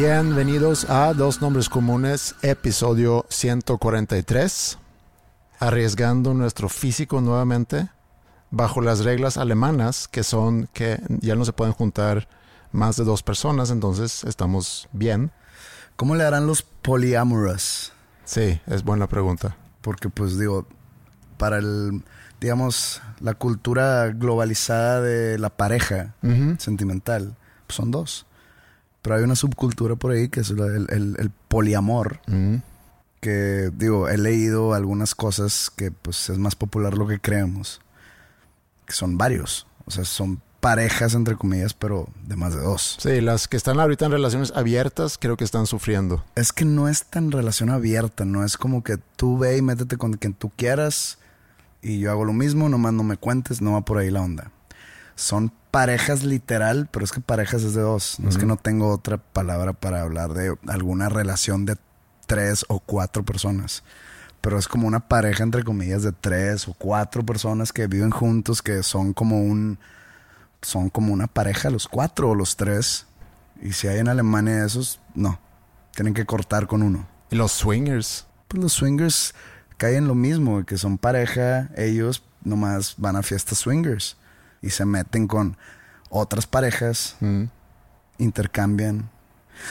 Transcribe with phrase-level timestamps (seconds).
[0.00, 4.78] Bienvenidos a Dos Nombres Comunes, episodio 143.
[5.58, 7.90] Arriesgando nuestro físico nuevamente
[8.50, 12.28] bajo las reglas alemanas que son que ya no se pueden juntar
[12.72, 15.32] más de dos personas, entonces estamos bien.
[15.96, 17.92] ¿Cómo le harán los poliamorous?
[18.24, 19.54] Sí, es buena pregunta.
[19.82, 20.66] Porque pues digo,
[21.36, 22.02] para el,
[22.40, 26.14] digamos, la cultura globalizada de la pareja
[26.56, 28.24] sentimental, pues son dos.
[29.02, 32.20] Pero hay una subcultura por ahí que es el, el- el poliamor.
[33.20, 37.80] Que, digo, he leído algunas cosas que pues es más popular lo que creemos.
[38.86, 39.66] Que son varios.
[39.84, 42.96] O sea, son parejas, entre comillas, pero de más de dos.
[43.00, 46.24] Sí, las que están ahorita en relaciones abiertas creo que están sufriendo.
[46.34, 49.96] Es que no es tan relación abierta, no es como que tú ve y métete
[49.96, 51.18] con quien tú quieras
[51.82, 54.50] y yo hago lo mismo, nomás no me cuentes, no va por ahí la onda.
[55.20, 58.18] Son parejas literal, pero es que parejas es de dos.
[58.20, 61.76] No es que no tengo otra palabra para hablar de alguna relación de
[62.26, 63.84] tres o cuatro personas.
[64.40, 68.62] Pero es como una pareja, entre comillas, de tres o cuatro personas que viven juntos,
[68.62, 69.78] que son como un.
[70.62, 73.06] Son como una pareja, los cuatro o los tres.
[73.60, 75.38] Y si hay en Alemania esos, no.
[75.94, 77.06] Tienen que cortar con uno.
[77.30, 78.26] Y los swingers.
[78.48, 79.34] Pues los swingers
[79.76, 84.16] caen lo mismo, que son pareja, ellos nomás van a fiestas swingers
[84.62, 85.56] y se meten con
[86.10, 87.44] otras parejas, Mm.
[88.18, 89.08] intercambian.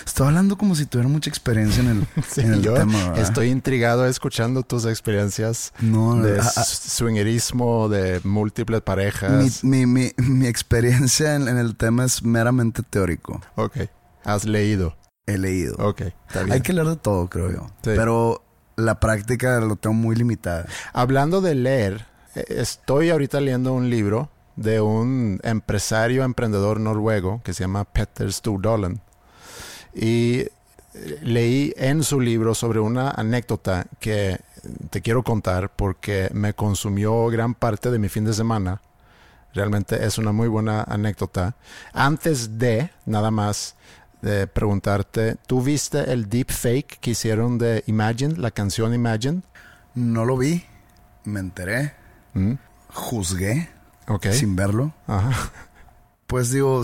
[0.05, 2.93] Estoy hablando como si tuviera mucha experiencia en el, Sí, en el yo tema.
[3.09, 3.19] ¿verdad?
[3.19, 9.63] estoy intrigado escuchando tus experiencias No, de a- a- s- swingerismo, de múltiples parejas.
[9.63, 13.41] mi, mi, mi, mi experiencia en, en el tema es meramente teórico.
[13.55, 13.77] Ok.
[14.23, 14.95] Has leído.
[15.25, 15.75] He leído.
[15.79, 16.01] Ok.
[16.01, 16.51] Está bien.
[16.53, 17.67] Hay que leer de todo, creo yo.
[17.83, 17.91] Sí.
[17.95, 18.43] Pero
[18.75, 20.67] la práctica lo tengo muy limitada.
[20.93, 27.53] Hablando de leer, eh, estoy ahorita leyendo un libro de un empresario emprendedor noruego que
[27.53, 28.99] se llama Petter Stordalen.
[29.95, 30.47] Y
[31.21, 34.41] leí en su libro sobre una anécdota que
[34.89, 38.81] te quiero contar porque me consumió gran parte de mi fin de semana.
[39.53, 41.55] Realmente es una muy buena anécdota.
[41.93, 43.75] Antes de, nada más,
[44.21, 49.41] de preguntarte, ¿tú viste el deepfake que hicieron de Imagine, la canción Imagine?
[49.95, 50.65] No lo vi,
[51.23, 51.93] me enteré,
[52.33, 52.55] ¿Mm?
[52.89, 53.69] juzgué
[54.09, 54.27] Ok.
[54.31, 54.91] sin verlo.
[55.07, 55.31] Ajá.
[56.27, 56.83] Pues digo,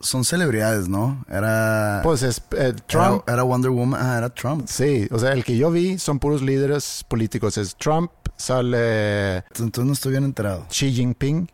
[0.00, 1.24] son celebridades, ¿no?
[1.28, 2.00] Era.
[2.02, 3.22] Pues es eh, Trump.
[3.26, 4.00] Era, era Wonder Woman.
[4.02, 4.66] Ah, era Trump.
[4.68, 7.58] Sí, o sea, el que yo vi son puros líderes políticos.
[7.58, 10.66] Es Trump, sale Entonces no estoy bien enterado.
[10.70, 11.50] Xi Jinping,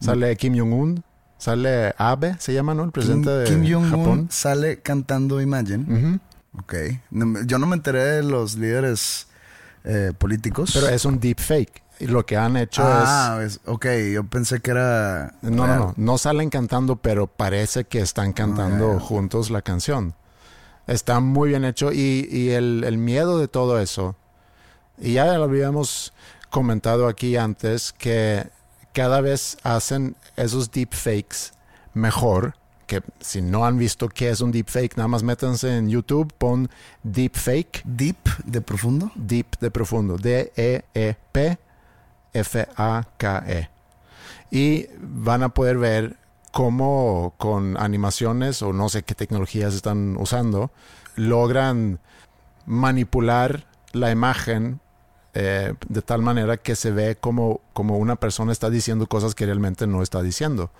[0.00, 1.04] sale Kim Jong-un,
[1.38, 2.84] sale Abe, se llama, ¿no?
[2.84, 4.28] El presidente de Kim Jong-un Japón.
[4.30, 5.84] sale cantando Imagine.
[5.92, 6.20] Ujú.
[6.60, 6.74] Ok.
[7.10, 9.26] No me- Yo no me enteré de los líderes
[9.84, 10.70] eh, políticos.
[10.74, 11.81] Pero es un deepfake.
[12.02, 13.60] Y lo que han hecho Ah, es...
[13.64, 13.86] ok.
[14.12, 15.34] Yo pensé que era.
[15.40, 15.78] No, no, real.
[15.78, 15.94] no.
[15.96, 19.00] No salen cantando, pero parece que están cantando ya, ya.
[19.00, 20.14] juntos la canción.
[20.88, 21.92] Está muy bien hecho.
[21.92, 24.16] Y, y el, el miedo de todo eso.
[24.98, 26.12] Y ya lo habíamos
[26.50, 28.48] comentado aquí antes que
[28.92, 31.52] cada vez hacen esos deepfakes
[31.94, 32.56] mejor.
[32.88, 36.68] Que si no han visto qué es un deepfake, nada más métanse en YouTube, pon
[37.04, 39.12] deepfake, Deep, de profundo.
[39.14, 41.58] deep de profundo, D-E-E-P
[42.32, 43.70] F-A-K-E.
[44.50, 46.16] Y van a poder ver
[46.52, 50.70] cómo con animaciones o no sé qué tecnologías están usando,
[51.16, 51.98] logran
[52.66, 54.80] manipular la imagen
[55.34, 59.46] eh, de tal manera que se ve como, como una persona está diciendo cosas que
[59.46, 60.70] realmente no está diciendo.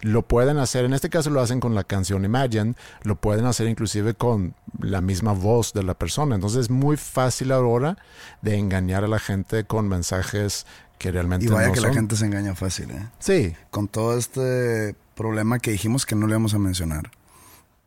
[0.00, 3.68] Lo pueden hacer, en este caso lo hacen con la canción Imagine, lo pueden hacer
[3.68, 6.34] inclusive con la misma voz de la persona.
[6.34, 7.98] Entonces es muy fácil ahora
[8.42, 10.66] de engañar a la gente con mensajes
[11.00, 11.88] que realmente Y vaya no que son.
[11.88, 13.08] la gente se engaña fácil, ¿eh?
[13.18, 17.10] Sí, Con todo este problema que dijimos que no le íbamos a mencionar.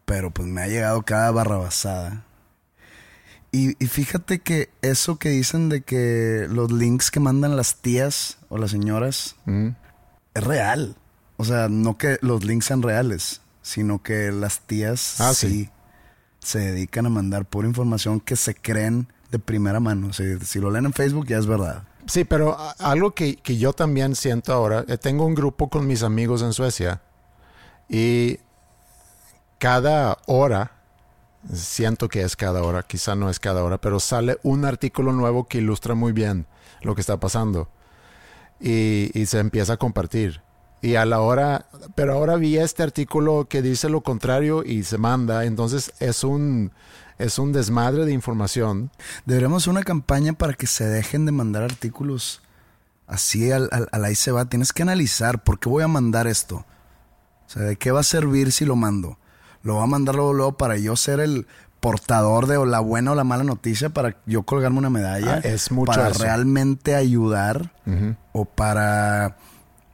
[0.06, 2.25] Pero pues me ha llegado cada barrabasada.
[3.51, 8.39] Y, y fíjate que eso que dicen de que los links que mandan las tías
[8.50, 9.68] o las señoras mm,
[10.33, 10.95] es real.
[11.38, 15.69] O sea, no que los links sean reales, sino que las tías Ah, sí, sí.
[16.39, 20.07] se dedican a mandar pura información que se creen de primera mano.
[20.07, 21.83] O sea, si lo leen en Facebook ya es verdad.
[22.05, 26.03] Sí, pero algo que, que yo también siento ahora, eh, tengo un grupo con mis
[26.03, 27.01] amigos en Suecia
[27.88, 28.39] y
[29.57, 30.71] cada hora,
[31.53, 35.47] siento que es cada hora, quizá no es cada hora, pero sale un artículo nuevo
[35.47, 36.45] que ilustra muy bien
[36.81, 37.69] lo que está pasando
[38.59, 40.41] y, y se empieza a compartir.
[40.81, 44.97] Y a la hora, pero ahora vi este artículo que dice lo contrario y se
[44.97, 46.73] manda, entonces es un,
[47.18, 48.92] es un desmadre de información.
[49.25, 52.42] Deberíamos hacer una campaña para que se dejen de mandar artículos
[53.07, 54.45] así al, al, al ahí se va.
[54.45, 56.65] Tienes que analizar por qué voy a mandar esto.
[57.45, 59.18] O sea, ¿de qué va a servir si lo mando?
[59.62, 61.45] Lo voy a mandar luego, luego para yo ser el
[61.80, 65.36] portador de la buena o la mala noticia para yo colgarme una medalla.
[65.36, 66.24] Ah, es mucho Para eso.
[66.24, 67.74] realmente ayudar
[68.31, 69.38] o para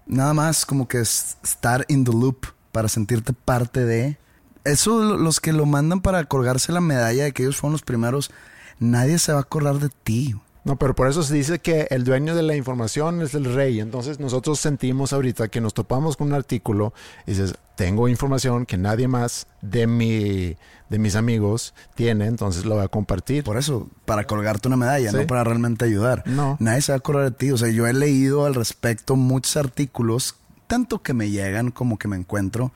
[0.06, 4.18] nada más como que es- estar in the loop para sentirte parte de.
[4.64, 7.82] Eso, lo- los que lo mandan para colgarse la medalla de que ellos fueron los
[7.84, 8.32] primeros,
[8.80, 10.36] nadie se va a acordar de ti.
[10.66, 13.80] No, pero por eso se dice que el dueño de la información es el rey.
[13.80, 16.94] Entonces nosotros sentimos ahorita que nos topamos con un artículo
[17.26, 20.58] y dices, tengo información que nadie más de mi
[20.90, 23.44] de mis amigos tiene, entonces lo voy a compartir.
[23.44, 25.18] Por eso, para colgarte una medalla, Sí.
[25.18, 26.24] no para realmente ayudar.
[26.26, 26.58] No.
[26.60, 27.52] Nadie se va a acordar de ti.
[27.52, 30.36] O sea, yo he leído al respecto muchos artículos,
[30.68, 32.72] tanto que me llegan como que me encuentro.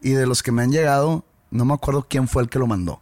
[0.00, 2.66] Y de los que me han llegado, no me acuerdo quién fue el que lo
[2.66, 3.00] mandó.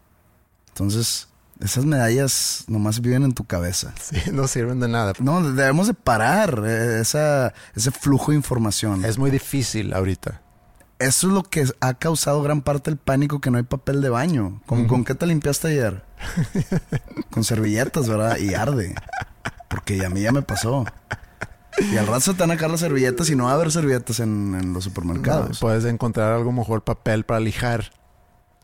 [0.69, 1.29] Entonces,
[1.61, 3.95] esas medallas nomás viven en tu cabeza.
[4.01, 5.13] Sí, no sirven de nada.
[5.19, 9.05] No, debemos de parar eh, esa, ese flujo de información.
[9.05, 10.43] Es muy difícil ahorita.
[10.99, 14.09] Eso es lo que ha causado gran parte del pánico que no hay papel de
[14.09, 14.63] baño.
[14.65, 16.03] ¿Con, ¿con qué te limpiaste ayer?
[17.31, 18.39] Con servilletas, ¿verdad?
[18.39, 18.95] Y arde.
[19.69, 20.87] Porque a mí ya me pasó.
[21.93, 23.71] Y al rato se te van a caer las servilletas y no va a haber
[23.71, 25.59] servilletas en, en los No, supermercados.
[25.61, 27.93] puedes encontrar algo mejor papel para lijar.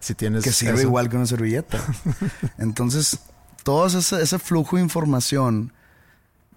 [0.00, 0.82] Si tienes que sirve eso.
[0.82, 1.78] igual que una servilleta.
[2.58, 3.18] Entonces,
[3.62, 5.72] todo ese, ese flujo de información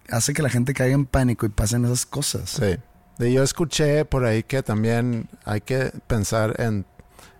[0.10, 2.50] hace que la gente caiga en pánico y pasen esas cosas.
[2.52, 2.78] Sí.
[3.18, 6.86] De- yo escuché por ahí que también hay que pensar en,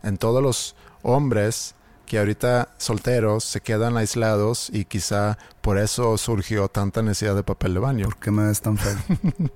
[0.04, 1.74] en todos los hombres
[2.06, 7.74] que ahorita solteros se quedan aislados y quizá por eso surgió tanta necesidad de papel
[7.74, 8.06] de baño.
[8.06, 8.98] ¿Por qué me ves tan feo?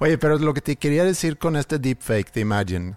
[0.00, 2.96] Oye, pero lo que te quería decir con este deepfake de Imagine,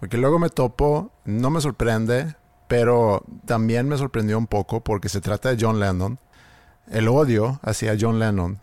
[0.00, 2.34] porque luego me topo, no me sorprende,
[2.68, 6.18] pero también me sorprendió un poco porque se trata de John Lennon,
[6.90, 8.58] el odio hacia John Lennon.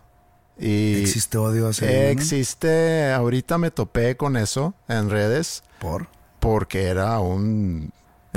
[0.57, 2.12] Y ¿Existe odio hacia Lennon?
[2.12, 6.07] Existe, ahorita me topé con eso en redes ¿Por?
[6.39, 7.92] porque era un...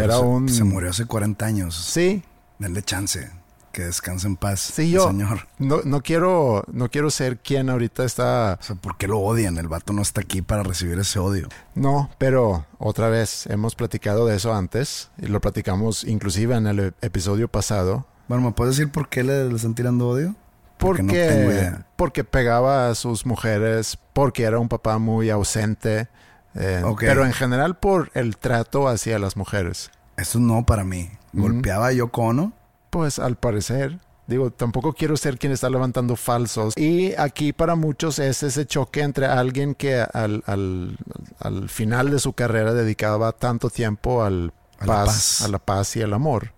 [0.05, 0.49] Era se, un...
[0.49, 1.75] se murió hace 40 años.
[1.77, 2.23] Sí,
[2.59, 3.31] Denle chance.
[3.73, 4.59] Que descanse en paz.
[4.61, 5.47] sí, yo Señor.
[5.59, 8.59] no, no quiero no quiero ser quien ahorita está...
[8.61, 9.57] O sea, ¿por qué lo odian?
[9.59, 11.49] El vato no está aquí para recibir ese odio.
[11.75, 16.95] No, pero otra vez, hemos platicado de eso antes y lo platicamos inclusive en el
[17.03, 18.07] episodio pasado.
[18.27, 20.35] Bueno, ¿me puedes decir por qué le, le están tirando odio?
[20.79, 26.09] Porque, no porque pegaba a sus mujeres, porque era un papá muy ausente,
[26.55, 29.91] eh, pero en general por el trato hacia las mujeres.
[30.19, 31.09] Eso no para mí.
[31.33, 32.53] Golpeaba a Yoko Ono.
[32.91, 36.77] Pues al parecer, digo, tampoco quiero ser quien está levantando falsos.
[36.77, 40.99] Y aquí para muchos es ese choque entre alguien que al, al,
[41.39, 45.43] al final de su carrera dedicaba tanto tiempo al A la paz, paz.
[45.43, 46.53] a la paz y el amor.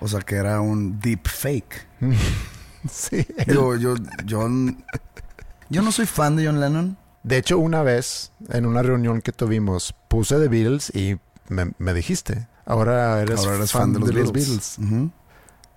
[0.00, 1.88] O sea, que era un deep fake.
[2.90, 3.26] Sí.
[3.46, 4.48] Digo, yo, yo,
[5.68, 6.96] yo no soy fan de John Lennon.
[7.22, 11.92] De hecho, una vez en una reunión que tuvimos, puse The Beatles y me, me
[11.92, 14.78] dijiste, ahora eres, Ahora eres fan, de los Beatles.
[14.78, 15.10] Ujú.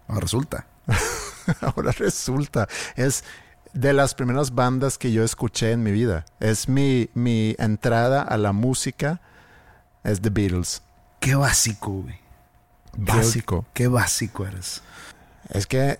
[0.08, 0.68] Ahora resulta.
[1.62, 3.24] ahora resulta, es
[3.74, 6.26] de las primeras bandas que yo escuché en mi vida.
[6.40, 9.22] Es mi, mi entrada a la música,
[10.04, 10.84] es The Beatles.
[11.20, 12.20] Qué básico, güey.
[12.96, 13.66] Básico.
[13.74, 14.82] Qué básico eres.
[15.50, 16.00] Es que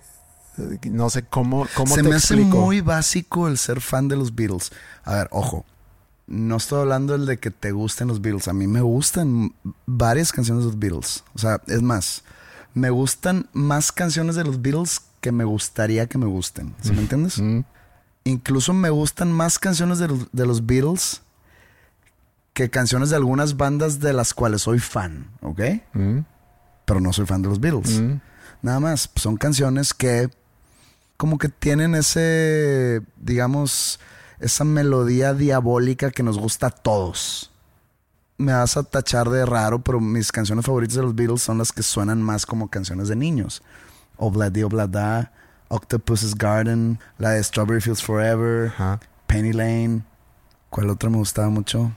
[0.84, 4.34] no sé cómo, cómo Se te me hace muy básico el ser fan de los
[4.34, 4.70] Beatles.
[5.02, 5.64] A ver, ojo.
[6.26, 8.48] No estoy hablando del de que te gusten los Beatles.
[8.48, 9.54] A mí me gustan
[9.86, 11.24] varias canciones de los Beatles.
[11.34, 12.22] O sea, es más,
[12.72, 16.74] me gustan más canciones de los Beatles que me gustaría que me gusten.
[16.80, 17.38] ¿Sí me entiendes?
[17.40, 17.60] Mm.
[18.24, 21.20] Incluso me gustan más canciones de, los- de los Beatles
[22.54, 25.60] que canciones de algunas bandas de las cuales soy fan, ¿ok?
[25.92, 26.18] Mm.
[26.86, 28.00] Pero no soy fan de los Beatles.
[28.00, 28.20] Mm.
[28.62, 30.30] Nada más, son canciones que
[31.16, 34.00] como que tienen ese, digamos,
[34.40, 37.50] esa melodía diabólica que nos gusta a todos.
[38.36, 41.72] Me vas a tachar de raro, pero mis canciones favoritas de los Beatles son las
[41.72, 43.62] que suenan más como canciones de niños.
[44.16, 45.32] Obladi Oblada,
[45.68, 49.00] Octopus's Garden, la de Strawberry Fields Forever, Ajá.
[49.26, 50.02] Penny Lane.
[50.70, 51.92] ¿Cuál otra me gustaba mucho?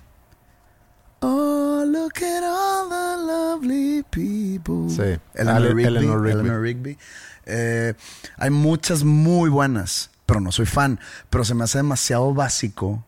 [1.22, 4.89] Oh, look at all the lovely people.
[4.89, 5.20] Sí.
[5.34, 5.84] Eleanor Rigby.
[5.86, 6.39] Eleanor Rigby.
[6.39, 6.98] Eleanor Rigby.
[7.46, 7.94] Eh,
[8.38, 11.00] hay muchas muy buenas, pero no soy fan.
[11.31, 13.03] Pero se me hace demasiado básico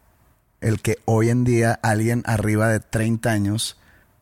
[0.61, 3.77] el que hoy en día alguien arriba de 30 años,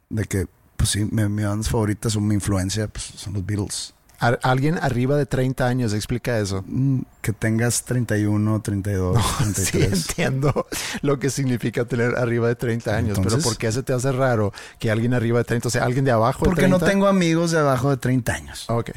[0.10, 3.94] de que, pues sí, mi, mi bandas favoritas son mi influencia, pues son los Beatles.
[4.20, 6.63] Ar- Alguien arriba de 30 años explica eso.
[6.68, 9.18] Mm, Que tengas 31, 32,
[9.56, 10.10] Sí, 33.
[10.10, 10.66] entiendo
[11.04, 14.12] lo que significa tener arriba de 30 años, pero Entonces- ¿por qué se te hace
[14.12, 16.80] raro que alguien arriba de 30, o sea, alguien de abajo de Porque 30?
[16.80, 18.66] no tengo amigos de abajo de 30 años.
[18.70, 18.89] Ok.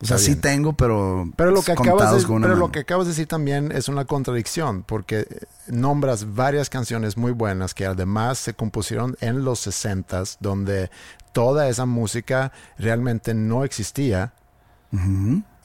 [0.00, 3.12] O sea, sí tengo, pero, Pero lo que acabas de, pero lo que acabas de
[3.12, 5.26] decir también es una contradicción, porque eh,
[5.66, 10.90] nombras varias canciones muy buenas que además se compusieron en los 60s, donde
[11.32, 14.32] toda esa música realmente no existía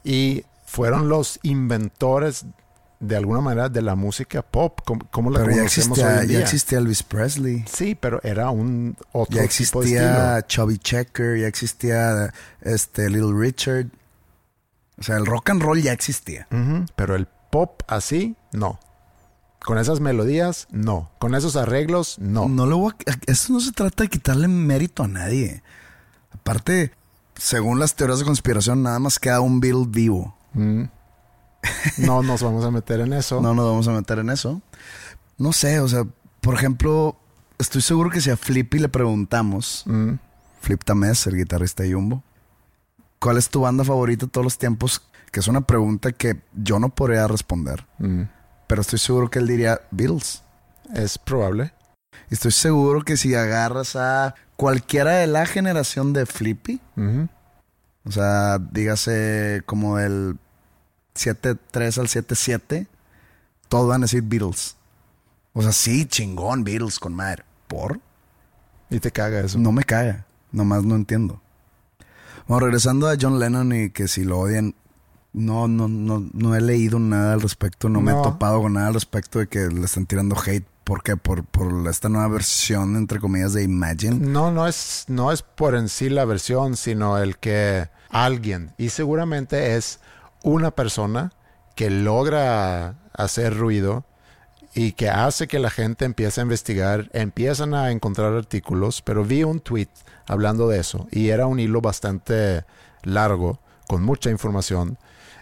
[0.04, 2.46] y fueron los inventores
[3.00, 6.22] de alguna manera de la música pop, como, como la Pero ya conocemos hoy existía,
[6.22, 6.40] ya día.
[6.40, 7.66] existía Elvis Presley.
[7.72, 10.42] Sí, pero era un otro Ya tipo de existía estilo.
[10.48, 13.88] Chubby Checker, ya existía este Little Richard.
[15.00, 16.48] O sea, el rock and roll ya existía.
[16.96, 18.80] Pero el pop así, no.
[19.64, 21.10] Con esas melodías, no.
[21.20, 22.48] Con esos arreglos, no.
[22.50, 25.64] No lo voy a- eso no se trata de quitarle mérito a nadie.
[26.34, 26.92] Aparte,
[27.36, 30.36] según las teorías de conspiración, nada más queda un Beatle vivo.
[30.54, 30.84] Mm.
[32.00, 33.42] No nos vamos a meter en eso.
[33.42, 34.62] No nos vamos a meter en eso.
[35.38, 36.06] No sé, o sea,
[36.42, 37.18] por ejemplo,
[37.58, 40.16] estoy seguro que si a Flippy le preguntamos, Mm.
[40.62, 42.22] Flip Tamés, el guitarrista de Jumbo,
[43.24, 45.01] ¿cuál es tu banda favorita de todos los tiempos?
[45.32, 48.24] Que es una pregunta que yo no podría responder, Mm.
[48.68, 50.44] pero estoy seguro que él diría Beatles.
[50.94, 51.74] Es probable.
[52.30, 56.82] Y estoy seguro que si agarras a cualquiera de la generación de Flippy,
[58.06, 60.38] o sea, dígase como del
[61.15, 62.88] 7-3 al 7-7,
[63.70, 64.75] todos van a decir Beatles.
[65.53, 67.44] O sea, sí, chingón, Beatles con madre.
[67.68, 68.00] ¿Por?
[68.89, 69.58] Y te caga eso.
[69.58, 71.42] No me caga, nomás no entiendo.
[72.48, 74.76] Bueno, regresando a John Lennon y que si lo odian,
[75.34, 78.88] no, no, no, no he leído nada al respecto, no, me he topado con nada
[78.88, 80.66] al respecto de que le están tirando hate.
[80.84, 81.16] ¿Por qué?
[81.16, 84.16] Por, por esta nueva versión, entre comillas, de Imagine.
[84.16, 88.90] No, no es, no es por en sí la versión, sino el que alguien, y
[88.90, 90.00] seguramente es
[90.44, 91.32] una persona
[91.76, 94.06] que logra hacer ruido
[94.76, 99.44] y que hace que la gente empiece a investigar, empiezan a encontrar artículos, pero vi
[99.44, 99.90] un tweet
[100.27, 102.65] hablando de eso y era un hilo bastante
[103.03, 104.98] largo, con mucha información,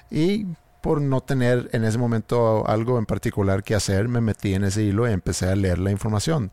[0.09, 0.45] y
[0.81, 4.83] por no tener en ese momento algo en particular que hacer, me metí en ese
[4.83, 6.51] hilo y empecé a leer la información.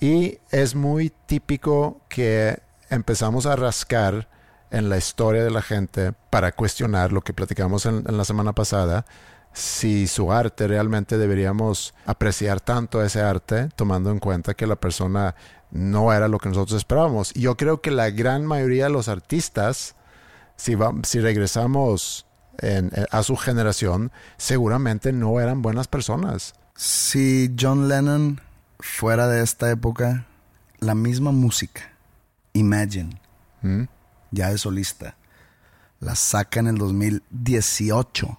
[0.00, 4.28] Y es muy típico que empezamos a rascar
[4.70, 9.06] en la historia de la gente para cuestionar lo que platicamos en, la semana pasada,
[9.52, 15.34] si su arte realmente deberíamos apreciar tanto ese arte, tomando en cuenta que la persona
[15.70, 17.32] no era lo que nosotros esperábamos.
[17.36, 19.94] Y yo creo que la gran mayoría de los artistas,
[20.56, 22.26] si, va- si regresamos
[22.58, 26.54] en- eh, a su generación, seguramente no eran buenas personas.
[26.74, 28.40] Si John Lennon
[28.80, 30.26] fuera de esta época,
[30.80, 31.82] la misma música,
[32.54, 33.20] Imagine,
[33.62, 33.82] ¿Mm?
[34.30, 35.16] ya de solista,
[36.00, 38.38] la saca en el 2018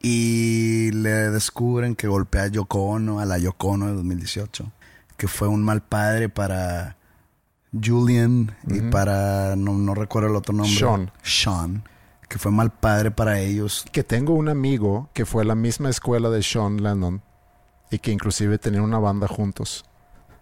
[0.00, 4.70] y le descubren que golpea a Yoko Ono, a la Yoko Ono de 2018,
[5.16, 6.96] que fue un mal padre para
[7.72, 10.74] Julian y para, no, no recuerdo el otro nombre.
[10.74, 11.10] Sean.
[11.22, 11.84] Sean,
[12.28, 13.84] que fue mal padre para ellos.
[13.92, 17.22] que tengo un amigo que fue a la misma escuela de Sean Lennon
[17.90, 19.84] y que inclusive tenían una banda juntos.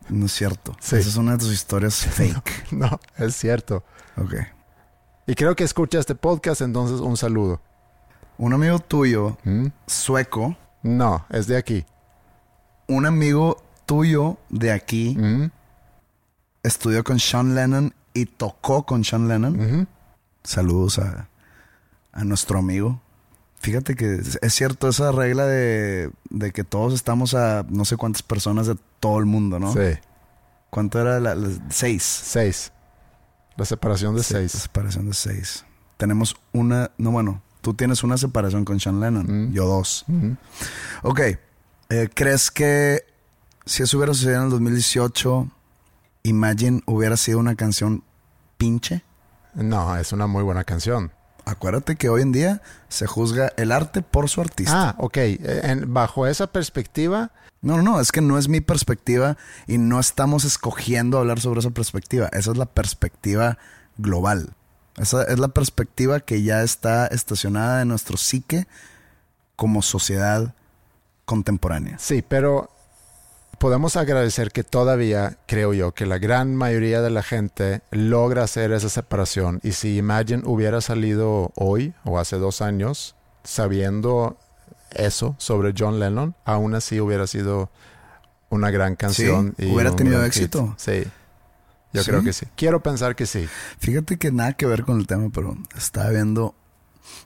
[0.08, 0.76] No es cierto.
[0.80, 0.96] Sí.
[0.96, 2.72] Esa es una de tus historias fake.
[2.72, 3.84] No, es cierto.
[4.16, 4.34] ok.
[5.26, 7.60] Y creo que escucha este podcast, entonces un saludo.
[8.38, 9.66] Un amigo tuyo, ¿Mm?
[9.86, 11.84] sueco, No, es de aquí.
[12.88, 13.62] un amigo
[13.96, 15.50] tuyo de aquí, ¿Mm?
[16.62, 19.86] estudió con Sean Lennon y tocó con Sean Lennon.
[20.42, 21.28] Saludos a,
[22.12, 23.02] a nuestro amigo.
[23.60, 28.22] Fíjate que es, cierto esa regla de, de que todos estamos a no sé cuántas
[28.22, 29.74] personas de todo el mundo, ¿no?
[29.74, 29.98] Sí,
[30.70, 31.20] ¿Cuánto era?
[31.20, 32.02] La, la- seis.
[32.02, 32.72] seis.
[33.58, 34.52] La separación de Sí, La seis.
[34.52, 35.66] separación de seis.
[35.98, 40.04] Tenemos una, no bueno, Tú tienes una separación con Sean Lennon, yo dos.
[41.02, 41.20] Ok,
[41.90, 43.04] eh, ¿crees que
[43.64, 45.48] si eso hubiera sucedido en el 2018,
[46.24, 48.04] Imagine hubiera sido una canción
[48.56, 49.02] pinche?
[49.54, 51.10] No, es una muy buena canción.
[51.44, 54.90] Acuérdate que hoy en día se juzga el arte por su artista.
[54.90, 55.16] Ah, ok.
[55.18, 59.36] En- bajo esa perspectiva, No, no, no, es que no es mi perspectiva
[59.68, 62.28] y no estamos escogiendo hablar sobre esa perspectiva.
[62.32, 63.56] Esa es la perspectiva
[63.98, 64.54] global.
[64.96, 68.66] Esa es la perspectiva que ya está estacionada en nuestro psique
[69.56, 70.54] como sociedad
[71.24, 71.98] contemporánea.
[71.98, 72.68] sí, pero
[73.62, 78.72] podemos agradecer que todavía, creo yo, que la gran mayoría de la gente logra hacer
[78.72, 79.60] esa separación.
[79.62, 83.14] Y si Imagine hubiera salido hoy o hace dos años,
[83.44, 84.36] sabiendo
[84.90, 87.70] eso sobre John Lennon, aún así hubiera sido
[88.50, 89.54] una gran canción.
[89.56, 90.26] Sí, hubiera tenido hit.
[90.26, 90.74] éxito.
[90.76, 91.04] Sí.
[91.92, 92.10] Yo ¿Sí?
[92.10, 92.46] creo que sí.
[92.56, 93.48] Quiero pensar que sí.
[93.78, 96.56] Fíjate que nada que ver con el tema, pero estaba viendo,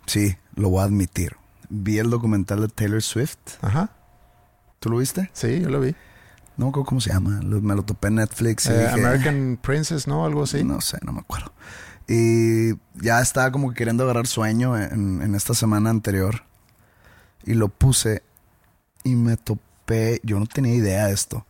[0.05, 1.35] sí, lo voy a admitir.
[1.71, 3.39] Vi el documental de Taylor Swift.
[3.63, 3.89] Ajá.
[4.81, 5.31] ¿Tú lo viste?
[5.33, 5.97] Sí, yo lo vi.
[6.57, 7.41] No me acuerdo cómo se llama.
[7.43, 8.67] Me lo topé en Netflix.
[8.67, 10.25] y Eh, dije, American Princess, ¿no?
[10.25, 10.65] Algo así.
[10.65, 11.53] No sé, no me acuerdo.
[12.09, 16.45] Y ya estaba como que queriendo agarrar sueño en, en esta semana anterior.
[17.45, 18.23] Y lo puse
[19.05, 20.21] y me topé.
[20.23, 21.45] Yo no tenía idea de esto.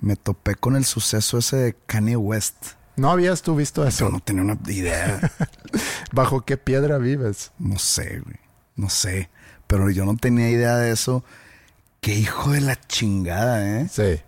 [0.00, 2.72] Me topé con el suceso ese de Kanye West.
[2.96, 4.06] ¿No habías tú visto eso?
[4.06, 5.32] Yo no tenía una idea.
[6.12, 7.52] ¿Bajo qué piedra vives?
[7.58, 8.36] No sé, güey.
[8.76, 9.30] No sé.
[9.66, 11.24] Pero yo no tenía idea de eso.
[12.00, 13.88] Qué hijo de la chingada, ¿eh?
[13.90, 14.20] Sí.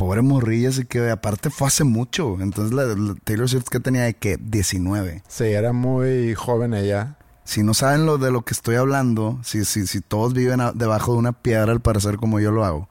[0.00, 2.38] Pobre morrilla, así que aparte fue hace mucho.
[2.40, 5.22] Entonces la, la Taylor Swift que tenía de que 19.
[5.28, 7.16] Sí, era muy joven ella.
[7.44, 10.72] Si no saben lo de lo que estoy hablando, si, si, si todos viven a-
[10.72, 12.88] debajo de una piedra al parecer como yo lo hago,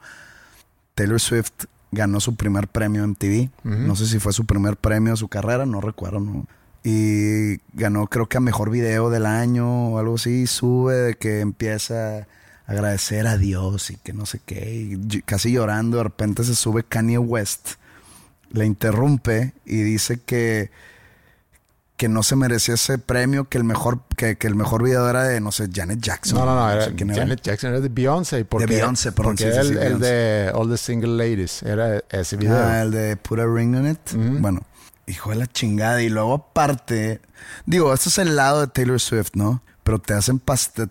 [0.94, 1.50] Taylor Swift
[1.90, 3.50] ganó su primer premio en TV.
[3.64, 6.46] No sé si fue su primer premio de su carrera, no recuerdo, ¿no?
[6.84, 10.46] Y ganó creo que a mejor video del año o algo así.
[10.46, 12.26] Sube de que empieza
[12.70, 14.96] agradecer a Dios y que no sé qué.
[15.00, 17.70] Y casi llorando, de repente se sube Kanye West.
[18.52, 20.70] Le interrumpe y dice que
[21.96, 25.24] que no se merecía ese premio, que el mejor, que, que el mejor video era
[25.24, 26.38] de, no sé, Janet Jackson.
[26.38, 27.20] No, no, no, era sé quién era.
[27.20, 28.42] Janet Jackson era de Beyoncé.
[28.46, 31.62] Porque, Beyoncé, perdón, Porque sí, era sí, el, de All the Single Ladies.
[31.62, 32.56] Era ese video.
[32.56, 33.98] Ah, el de Put a Ring on It.
[34.14, 34.62] Bueno,
[35.06, 36.02] hijo de la chingada.
[36.02, 37.20] Y luego aparte,
[37.66, 39.62] digo, esto es el lado de Taylor Swift, ¿no?
[39.90, 40.40] Pero te hacen,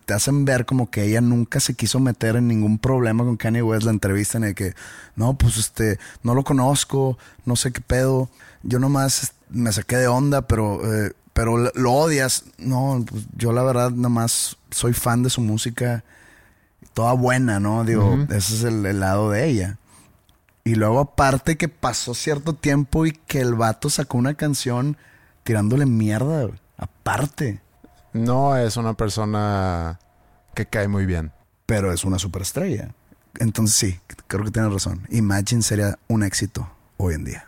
[0.06, 3.62] te, hacen ver como que ella nunca se quiso meter en ningún problema con Kanye
[3.62, 3.86] West.
[3.86, 4.74] La entrevista en el que,
[5.16, 8.30] no, pues este, no lo conozco, no sé qué pedo.
[8.62, 12.44] Yo nomás me saqué de onda, pero, eh, pero lo- odias.
[12.58, 16.04] No, pues yo la verdad nomás soy fan de su música.
[16.94, 17.86] Toda buena, ¿no?
[17.86, 19.78] Digo, ese es el- el lado de ella.
[20.66, 24.98] Y luego aparte que pasó cierto tiempo y que el vato sacó una canción
[25.46, 26.50] tirándole mierda.
[26.78, 27.62] Aparte.
[28.13, 30.00] No es una persona
[30.56, 31.32] que cae muy bien.
[31.65, 32.95] Pero es una superestrella.
[33.39, 35.06] Entonces sí, creo que tienes razón.
[35.10, 36.67] Imagine sería un éxito
[36.98, 37.48] hoy en día.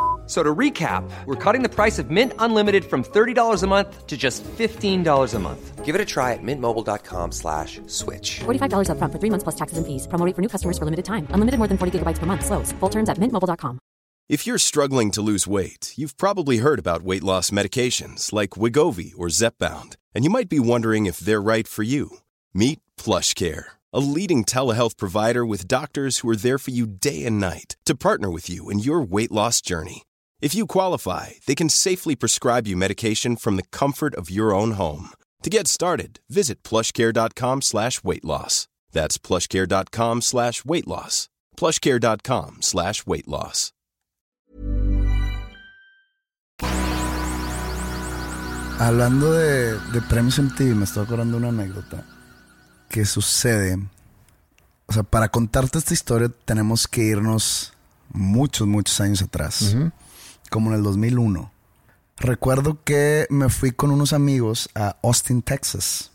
[0.31, 4.07] F- So to recap, we're cutting the price of Mint Unlimited from $30 a month
[4.07, 5.85] to just $15 a month.
[5.85, 8.39] Give it a try at mintmobile.com slash switch.
[8.39, 10.07] $45 upfront for three months plus taxes and fees.
[10.07, 11.27] Promo for new customers for limited time.
[11.35, 12.45] Unlimited more than 40 gigabytes per month.
[12.45, 12.71] Slows.
[12.79, 13.79] Full terms at mintmobile.com.
[14.29, 19.11] If you're struggling to lose weight, you've probably heard about weight loss medications like Wigovi
[19.17, 22.19] or Zepbound, and you might be wondering if they're right for you.
[22.53, 27.39] Meet PlushCare, a leading telehealth provider with doctors who are there for you day and
[27.41, 30.03] night to partner with you in your weight loss journey.
[30.41, 34.71] If you qualify, they can safely prescribe you medication from the comfort of your own
[34.71, 35.09] home.
[35.43, 38.67] To get started, visit plushcare.com slash weight loss.
[38.91, 41.29] That's plushcare.com slash weight loss.
[41.57, 43.71] plushcare.com slash weight loss.
[48.79, 52.03] Hablando de, de premios MTV, me estoy acordando de una anécdota
[52.89, 53.77] que sucede.
[54.87, 57.73] O sea, para contarte esta historia tenemos que irnos
[58.09, 59.75] muchos, muchos años atrás.
[60.51, 61.49] Como en el 2001.
[62.17, 66.11] Recuerdo que me fui con unos amigos a Austin, Texas.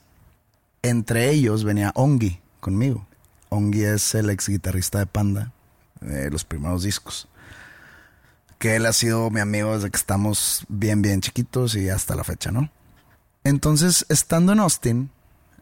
[0.83, 3.07] Entre ellos venía Ongi conmigo.
[3.49, 5.53] Ongi es el ex guitarrista de Panda,
[6.03, 7.29] de los primeros discos.
[8.59, 12.23] Que él ha sido mi amigo desde que estamos bien, bien chiquitos y hasta la
[12.23, 12.71] fecha, ¿no?
[13.43, 15.11] Entonces, estando en Austin,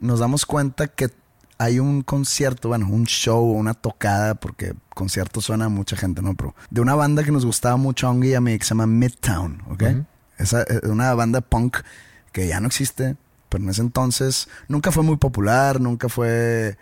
[0.01, 1.11] nos damos cuenta que
[1.59, 6.35] hay un concierto, bueno, un show, una tocada, porque concierto suena a mucha gente, ¿no?
[6.35, 8.71] Pero de una banda que nos gustaba mucho a Ongi y a mí, que se
[8.71, 9.83] llama Midtown, ¿ok?
[10.39, 11.79] Esa es una banda punk
[12.33, 13.17] que ya no existe,
[13.49, 16.77] pero en ese entonces nunca fue muy popular, nunca fue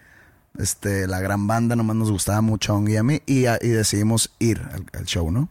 [0.58, 3.68] este, la gran banda, nomás nos gustaba mucho a Ongi y a mí, y, y
[3.68, 5.48] decidimos ir al, al show, ¿no?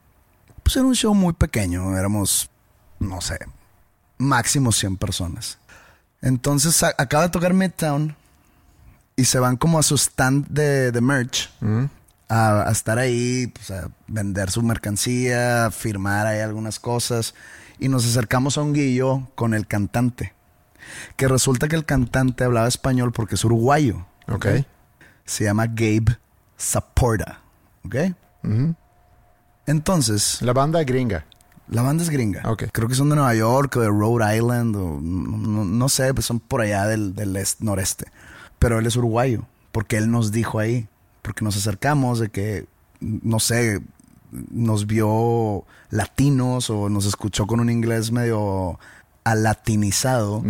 [0.63, 2.49] Pues era un show muy pequeño, éramos,
[2.99, 3.39] no sé,
[4.17, 5.60] máximo 100 personas.
[6.21, 8.15] Entonces acaba de tocar Midtown
[9.15, 11.50] y se van como a su stand de, de merch
[12.30, 17.34] a, a estar ahí, pues, a vender su mercancía, a firmar ahí algunas cosas.
[17.80, 20.34] Y nos acercamos a un guillo con el cantante.
[21.17, 24.06] Que resulta que el cantante hablaba español porque es uruguayo.
[24.28, 24.45] Ok.
[25.26, 26.17] Se llama Gabe
[26.58, 27.41] Saporta.
[27.86, 27.95] ¿Ok?
[29.65, 31.26] Entonces, La banda gringa.
[31.69, 32.41] la banda es gringa.
[32.50, 32.63] Ok.
[32.71, 36.13] Creo que son de Nueva York o de Rhode Island o no, no- no sé,
[36.13, 38.06] pues son por allá del, del est- noreste.
[38.62, 40.88] Pero él es uruguayo, porque él nos dijo ahí,
[41.24, 42.67] porque nos acercamos de que,
[43.00, 43.82] no sé,
[44.32, 48.80] nos vio latinos o nos escuchó con un inglés medio
[49.24, 50.43] alatinizado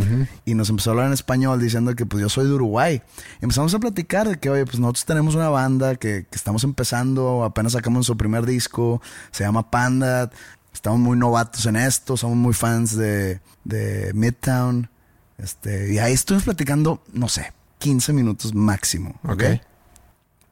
[0.46, 3.02] y nos empezó a hablar en español diciendo que pues yo soy de Uruguay.
[3.42, 6.66] Y empezamos a platicar de que, oye, pues nosotros tenemos una banda que, que estamos
[6.66, 10.32] empezando, apenas sacamos nuestro primer disco, se llama Panda,
[10.74, 14.90] estamos muy novatos en esto, somos muy fans de, de Midtown.
[15.38, 19.16] Este, y ahí estuvimos platicando, no sé, 15 minutos máximo.
[19.24, 19.44] Ok.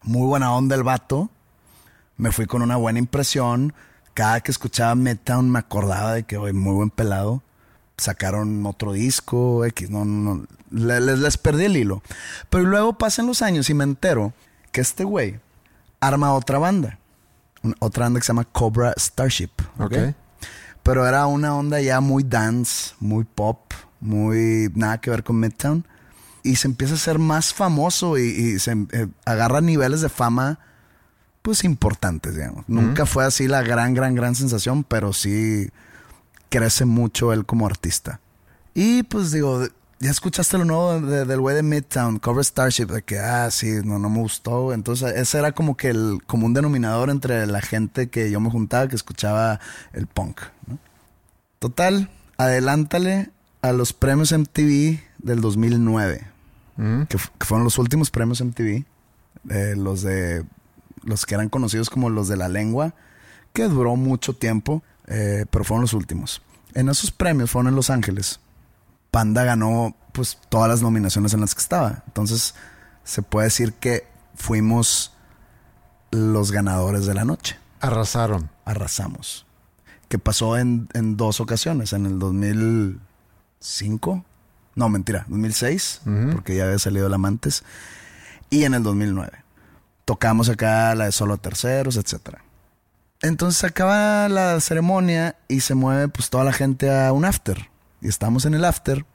[0.02, 1.30] Muy buena onda el vato.
[2.18, 3.74] Me fui con una buena impresión.
[4.16, 7.44] Cada que escuchaba Midtown me acordaba de que, oye, muy buen pelado.
[7.98, 10.46] Sacaron otro disco, X, no, no, no.
[10.72, 12.02] Le- Les, les perdí el hilo.
[12.50, 14.34] Pero luego pasan los años y me entero
[14.72, 15.40] que este güey
[16.00, 16.98] arma otra banda.
[17.80, 19.52] Otra banda que se llama Cobra Starship.
[19.78, 19.94] Ok.
[20.82, 23.60] Pero era una onda ya muy dance, muy pop,
[24.00, 25.86] muy nada que ver con Midtown.
[26.44, 30.60] Y se empieza a ser más famoso y, y se eh, agarra niveles de fama,
[31.42, 32.66] pues importantes, digamos.
[32.68, 35.70] Nunca fue así la gran, gran, gran sensación, pero sí
[36.50, 38.20] crece mucho él como artista.
[38.74, 39.66] Y pues digo,
[40.00, 43.68] ya escuchaste lo nuevo de- del güey de Midtown, Cover Starship, de que, ah, sí,
[43.84, 44.74] no, no me gustó.
[44.74, 48.88] Entonces, ese era como que el común denominador entre la gente que yo me juntaba
[48.88, 49.60] que escuchaba
[49.94, 50.42] el punk.
[50.68, 50.78] ¿no?
[51.60, 56.28] Total, adelántale a los premios MTV del 2009,
[57.10, 58.86] que, fu- que fueron los últimos premios MTV,
[59.50, 60.46] eh, los de
[61.04, 62.94] los que eran conocidos como los de la lengua,
[63.54, 66.42] que duró mucho tiempo, eh, pero fueron los últimos.
[66.74, 68.40] En esos premios fueron en Los Ángeles.
[69.12, 72.04] Panda ganó pues todas las nominaciones en las que estaba.
[72.08, 72.54] Entonces
[73.04, 75.14] se puede decir que fuimos
[76.12, 77.58] los ganadores de la noche.
[77.82, 78.50] Arrasaron.
[78.66, 79.46] Arrasamos.
[80.10, 82.20] Que pasó en, en dos ocasiones, en el
[83.60, 84.26] 2005.
[84.76, 87.64] No, mentira, 2006, porque ya había salido el Amantes.
[88.50, 89.32] Y en el 2009.
[90.06, 92.44] Tocamos acá la de solo terceros, etcétera.
[93.22, 97.70] Entonces acaba la ceremonia y se mueve pues toda la gente a un after.
[98.02, 99.06] Y estamos en el after.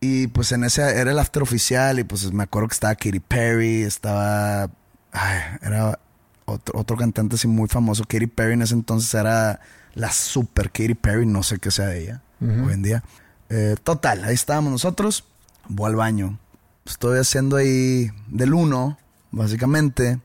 [0.00, 3.20] Y pues en ese era el after oficial y pues me acuerdo que estaba Katy
[3.20, 4.70] Perry, estaba...
[5.12, 5.98] ay, era
[6.44, 8.04] otro, otro cantante así muy famoso.
[8.04, 9.60] Katy Perry en ese entonces era
[9.94, 13.04] la super Katy Perry, no sé qué sea de ella hoy en día.
[13.54, 15.24] Eh, total, ahí estábamos nosotros.
[15.68, 16.38] Voy al baño.
[16.86, 18.96] Estoy haciendo ahí del uno,
[19.30, 20.20] básicamente.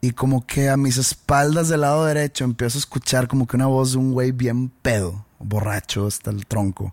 [0.00, 3.66] Y como que a mis espaldas del lado derecho empiezo a escuchar como que una
[3.66, 6.92] voz de un güey bien pedo, borracho hasta el tronco.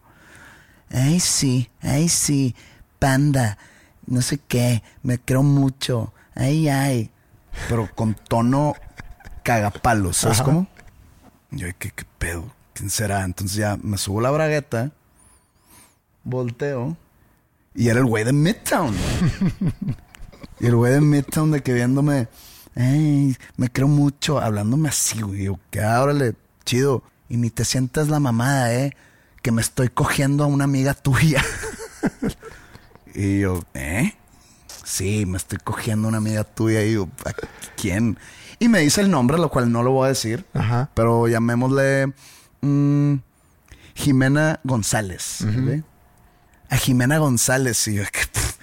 [0.92, 2.56] Ay, sí, ay, sí,
[3.00, 3.58] panda,
[4.06, 7.10] no sé qué, me creo mucho, ay, ay.
[7.68, 8.76] Pero con tono
[9.44, 10.46] cagapalos, ¿sabes Ajá.
[10.46, 10.68] cómo?
[11.50, 12.54] Yo, ¿qué, ¿qué pedo?
[12.74, 13.24] ¿Quién será?
[13.24, 14.92] Entonces ya me subo la bragueta,
[16.24, 16.98] volteo,
[17.74, 18.96] y era el güey de Midtown.
[20.60, 22.28] y el güey de Midtown de que viéndome,
[22.76, 25.46] me creo mucho, hablándome así, güey.
[25.46, 27.04] Yo, que órale, chido.
[27.30, 28.96] Y ni te sientas la mamada, eh,
[29.42, 31.44] que me estoy cogiendo a una amiga tuya.
[33.16, 34.16] y yo, ¿eh?
[34.84, 36.84] Sí, me estoy cogiendo a una amiga tuya.
[36.84, 37.32] Y yo, ¿a
[37.78, 38.18] quién?
[38.60, 40.46] Y me dice el nombre, lo cual no lo voy a decir.
[40.54, 40.90] Ajá.
[40.94, 42.14] Pero llamémosle
[42.60, 43.14] mm,
[43.96, 45.42] Jimena González.
[45.44, 45.86] ¿ok?
[46.72, 47.88] A Jimena González.
[47.88, 48.56] Y yo, que, pff,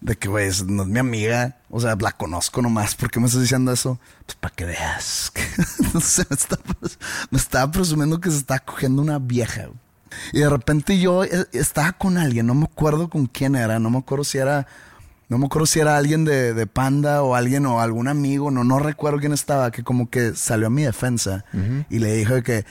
[0.00, 1.58] de que, güey, no es mi amiga.
[1.68, 2.96] O sea, la conozco nomás.
[2.96, 4.00] ¿Por qué me estás diciendo eso?
[4.26, 5.32] Pues para que veas.
[5.94, 6.58] no sé, me, está
[7.32, 9.68] estaba presumiendo que se estaba cogiendo una vieja.
[10.32, 13.90] Y de repente yo eh, estaba con alguien, no me acuerdo con quién era, no
[13.90, 14.66] me acuerdo si era,
[15.28, 18.64] no me acuerdo si era alguien de, de Panda o alguien o algún amigo, no,
[18.64, 21.44] no recuerdo quién estaba, que como que salió a mi defensa
[21.88, 22.64] y le dijo que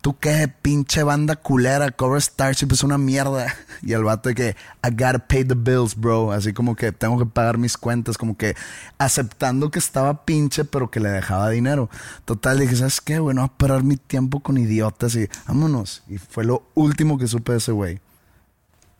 [0.00, 1.90] ¿Tú qué pinche banda culera?
[1.90, 3.54] Cover Starship es una mierda.
[3.80, 6.32] Y el vato de que, I gotta pay the bills, bro.
[6.32, 8.18] Así como que tengo que pagar mis cuentas.
[8.18, 8.56] Como que
[8.98, 11.88] aceptando que estaba pinche, pero que le dejaba dinero.
[12.24, 13.36] Total, dije, ¿sabes qué, güey?
[13.36, 16.02] No a parar mi tiempo con idiotas y vámonos.
[16.08, 18.00] Y fue lo último que supe de ese güey.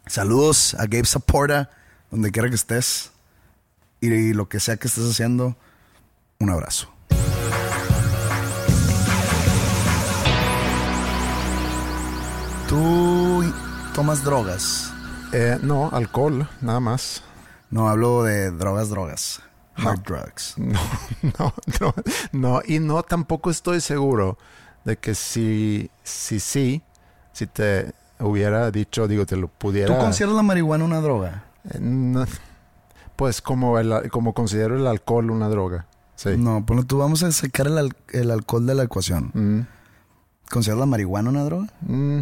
[0.07, 1.71] Saludos a Gabe Saporta,
[2.11, 3.11] donde quiera que estés.
[4.01, 5.57] Y lo que sea que estés haciendo,
[6.39, 6.98] un abrazo.
[12.69, 13.51] ¿Tú
[13.95, 14.93] tomas drogas?
[15.33, 17.23] Eh, no, alcohol, nada más.
[17.71, 19.41] No, hablo de drogas, drogas.
[19.77, 20.55] Hard drugs.
[20.59, 20.75] No,
[21.41, 21.95] no, no,
[22.33, 22.63] no.
[22.67, 24.37] Y no, tampoco estoy seguro
[24.85, 26.83] de que si, si sí,
[27.33, 29.95] si te hubiera dicho, digo, te lo pudiera...
[29.95, 31.45] ¿Tú consideras la marihuana una droga?
[31.71, 32.27] Eh, no,
[33.17, 35.87] pues como, el, como considero el alcohol una droga.
[36.17, 36.37] Sí.
[36.37, 37.69] No, pues tú vamos a sacar
[38.13, 39.31] el alcohol de la ecuación.
[39.33, 39.61] Mm,
[40.51, 41.69] ¿Consideras la marihuana una droga?
[41.81, 42.21] mm,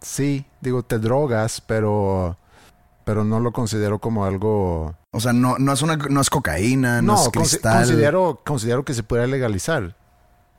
[0.00, 2.36] sí, digo, te drogas, pero,
[3.04, 4.94] pero no lo considero como algo...
[5.12, 7.78] O sea, no, no es una no es cocaína, no, es cristal.
[7.84, 9.96] considero, considero que se puede legalizar.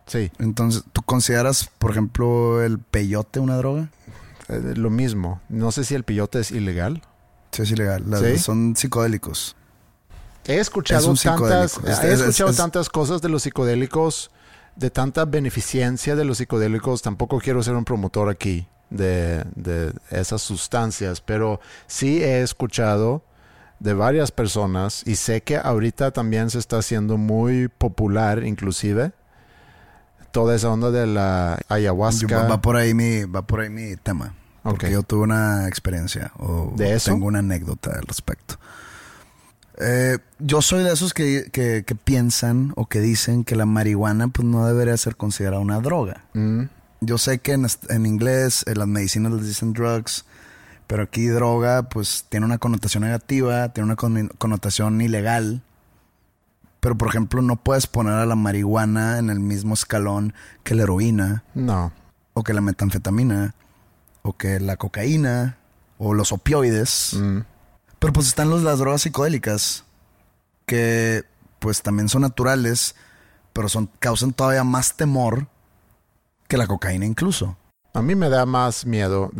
[0.08, 3.90] Sí, Entonces, ¿tú consideras, por ejemplo, el peyote una droga?
[4.50, 5.40] eh, lo mismo.
[5.48, 7.02] No sé si el pillote es ilegal.
[7.52, 8.04] Sí, es ilegal.
[8.10, 8.38] Las- ¿Sí?
[8.40, 9.56] Son psicodélicos.
[10.46, 11.78] He escuchado Es tantas.
[11.78, 14.32] Es- he es- escuchado es- tantas cosas de los psicodélicos,
[14.76, 17.02] de tanta beneficencia de los psicodélicos.
[17.02, 23.24] Tampoco quiero ser un promotor aquí de, de esas sustancias, pero sí he escuchado
[23.80, 29.12] de varias personas y sé que ahorita también se está haciendo muy popular, inclusive
[30.32, 32.44] toda esa onda de la ayahuasca.
[32.48, 34.36] va por ahí mi, va por ahí mi tema.
[34.64, 37.10] Porque yo tuve una experiencia o ¿De eso?
[37.12, 38.60] tengo una anécdota al respecto.
[39.80, 44.28] Eh, yo soy de esos que, que- que piensan o que dicen que la marihuana
[44.28, 46.26] pues no debería ser considerada una droga.
[46.34, 46.64] Mm,
[47.02, 50.26] Yo sé que en, en inglés en las medicinas les dicen drugs,
[50.88, 55.62] pero aquí droga pues tiene una connotación negativa, tiene una con- connotación ilegal.
[56.80, 60.34] Pero por ejemplo no puedes poner a la marihuana en el mismo escalón
[60.64, 61.92] que la heroína no.
[62.34, 63.56] o que la metanfetamina,
[64.24, 65.58] o que la cocaína,
[65.98, 67.16] o los opioides.
[67.20, 67.40] Mm,
[68.00, 69.86] Pero pues están los, las drogas psicodélicas,
[70.66, 71.24] que
[71.60, 72.96] pues también son naturales,
[73.54, 75.48] pero son, causan todavía más temor
[76.52, 77.56] que la cocaína incluso.
[77.94, 79.32] A mí me da más miedo.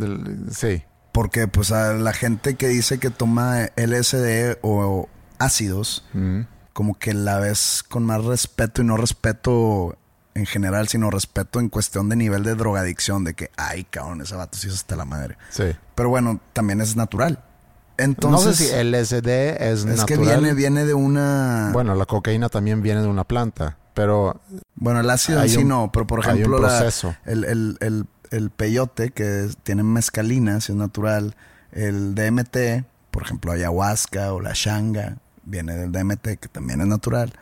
[0.50, 0.82] sí.
[1.12, 6.40] Porque pues a la gente que dice que toma LSD o ácidos, Mm,
[6.72, 9.98] como que la ves con más respeto y no respeto
[10.34, 14.34] en general, sino respeto en cuestión de nivel de drogadicción, de que, ay, cabrón, ese
[14.36, 15.36] vato sí es hasta la madre.
[15.50, 15.64] sí.
[15.94, 17.44] Pero bueno, también es natural.
[17.98, 19.28] Entonces, no sé si LSD
[19.70, 20.06] es, es natural.
[20.06, 21.68] que viene, viene de una...
[21.74, 24.40] Bueno, la cocaína también viene de una planta, pero
[25.00, 26.78] el ácido en sí un- no, pero por ejemplo, la-
[27.24, 31.34] el, el, el, el peyote que tiene mescalina, si es natural,
[31.72, 37.32] el DMT, por ejemplo, ayahuasca o la shanga, viene del DMT, que también es natural.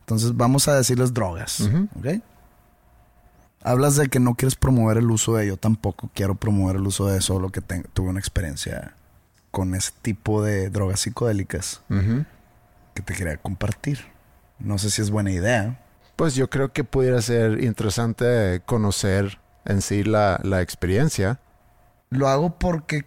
[0.00, 1.60] Entonces, vamos a decirles drogas.
[1.98, 2.22] ¿ok?
[3.62, 7.06] Hablas de que no quieres promover el uso de ello, tampoco quiero promover el uso
[7.08, 8.94] de eso, solo que ten- tuve una experiencia
[9.50, 11.82] con ese tipo de drogas psicodélicas.
[12.94, 13.98] que te quería compartir.
[14.58, 15.80] No sé si es buena idea.
[16.16, 21.40] Pues yo creo que pudiera ser interesante conocer en sí la, la experiencia.
[22.10, 23.04] Lo hago porque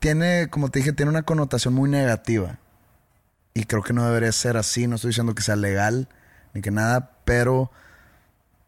[0.00, 2.58] tiene, como te dije, tiene una connotación muy negativa.
[3.54, 4.86] Y creo que no debería ser así.
[4.86, 6.08] No estoy diciendo que sea legal
[6.52, 7.70] ni que nada, pero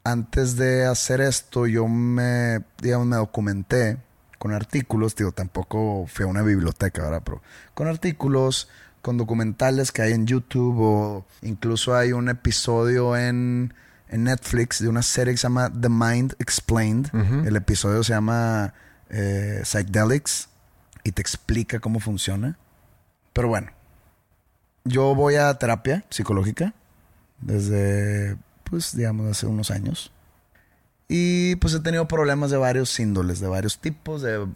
[0.05, 3.99] antes de hacer esto yo me, digamos, me documenté
[4.39, 5.17] con artículos.
[5.17, 7.23] Digo, tampoco fui a una biblioteca, ¿verdad?
[7.25, 7.43] Pero
[7.75, 8.69] con artículos,
[9.03, 13.75] con documentales que hay en YouTube o incluso hay un episodio en,
[14.09, 17.11] en Netflix de una serie que se llama The Mind Explained.
[17.45, 18.73] El episodio se llama
[19.11, 20.49] eh, Psychedelics
[21.05, 22.59] y te explica cómo funciona.
[23.33, 23.73] Pero bueno,
[24.85, 26.75] yo voy a terapia psicológica
[27.41, 30.13] desde, pues, digamos, hace unos años.
[31.09, 34.47] Y pues he tenido problemas de varios índoles, de varios tipos, de,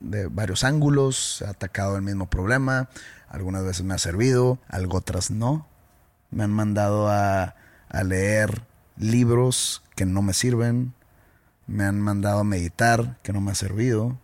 [0.00, 1.42] de varios ángulos.
[1.42, 2.88] He atacado el mismo problema.
[3.34, 5.66] Algunas veces me ha servido, algo otras no.
[6.30, 7.56] Me han mandado a,
[7.88, 8.62] a leer
[8.96, 10.94] libros que no me sirven.
[11.66, 14.16] Me han mandado a meditar que no me ha servido.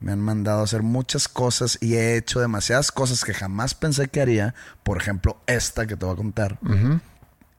[0.00, 4.08] Me han mandado a hacer muchas cosas y he hecho demasiadas cosas que jamás pensé
[4.08, 4.54] que haría.
[4.82, 6.58] Por ejemplo, esta que te voy a contar.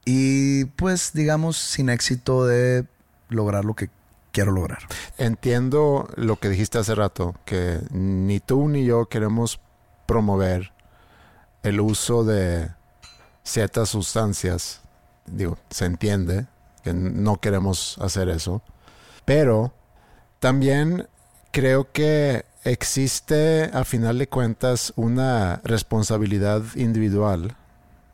[0.04, 2.86] Y pues, digamos, sin éxito de
[3.28, 3.90] lograr lo que
[4.32, 4.78] quiero lograr.
[5.18, 9.60] Entiendo lo que dijiste hace rato, que ni tú ni yo queremos
[10.08, 10.72] promover
[11.62, 12.70] el uso de
[13.44, 14.80] ciertas sustancias.
[15.26, 16.46] Digo, se entiende
[16.82, 18.62] que no queremos hacer eso.
[19.26, 19.74] Pero
[20.40, 21.06] también
[21.52, 27.54] creo que existe a final de cuentas una responsabilidad individual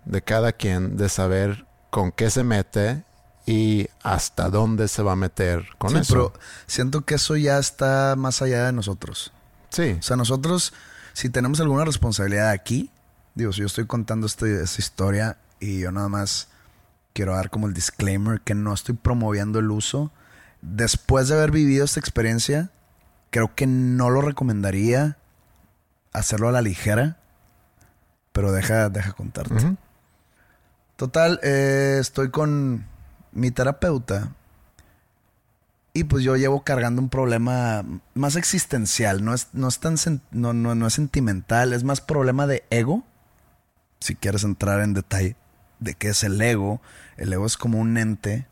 [0.04, 3.04] de cada quien de saber con qué se mete
[3.46, 6.12] y hasta dónde se va a meter con Sí, eso.
[6.14, 6.32] pero
[6.66, 9.32] siento que eso ya está más allá de nosotros.
[9.70, 10.72] sí, O sea, nosotros,
[11.14, 12.90] si tenemos alguna responsabilidad aquí,
[13.34, 16.48] digo, si yo estoy contando este- esta historia y yo nada más
[17.14, 20.10] quiero dar como el disclaimer que no estoy promoviendo el uso,
[20.60, 22.70] después de haber vivido esta experiencia,
[23.30, 25.16] creo que no lo recomendaría
[26.12, 27.16] hacerlo a la ligera,
[28.32, 29.54] pero deja, deja contarte.
[30.96, 32.86] Total, eh, estoy con
[33.32, 34.28] mi terapeuta
[35.96, 39.94] y pues yo llevo cargando un problema más existencial, no es, no es tan
[40.32, 43.04] no, no, no es sentimental, es más problema de ego.
[44.00, 45.36] Si quieres entrar en detalle
[45.78, 46.82] de qué es el ego,
[47.16, 48.48] el ego es como un ente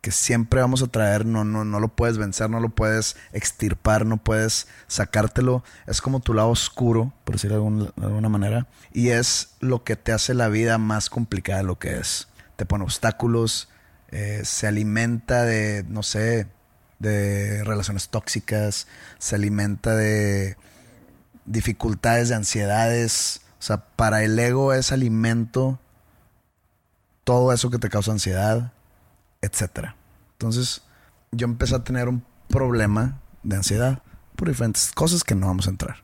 [0.00, 4.04] que siempre vamos a traer, no, no, no lo puedes vencer, no lo puedes extirpar,
[4.04, 5.62] no puedes sacártelo.
[5.86, 8.66] Es como tu lado oscuro, por decirlo de, de alguna manera.
[8.92, 12.28] Y es lo que te hace la vida más complicada de lo que es.
[12.56, 13.68] Te pone obstáculos,
[14.10, 16.46] eh, se alimenta de, no sé,
[16.98, 18.86] de relaciones tóxicas,
[19.18, 20.56] se alimenta de
[21.44, 23.42] dificultades, de ansiedades.
[23.58, 25.78] O sea, para el ego es alimento
[27.24, 28.72] todo eso que te causa ansiedad,
[29.42, 29.96] etcétera.
[30.32, 30.82] Entonces,
[31.32, 34.02] yo empecé a tener un problema de ansiedad
[34.36, 35.96] por diferentes cosas que no vamos a entrar.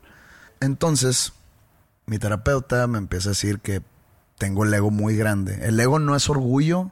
[0.59, 1.33] Entonces,
[2.05, 3.81] mi terapeuta me empieza a decir que
[4.37, 5.65] tengo el ego muy grande.
[5.65, 6.91] El ego no es orgullo,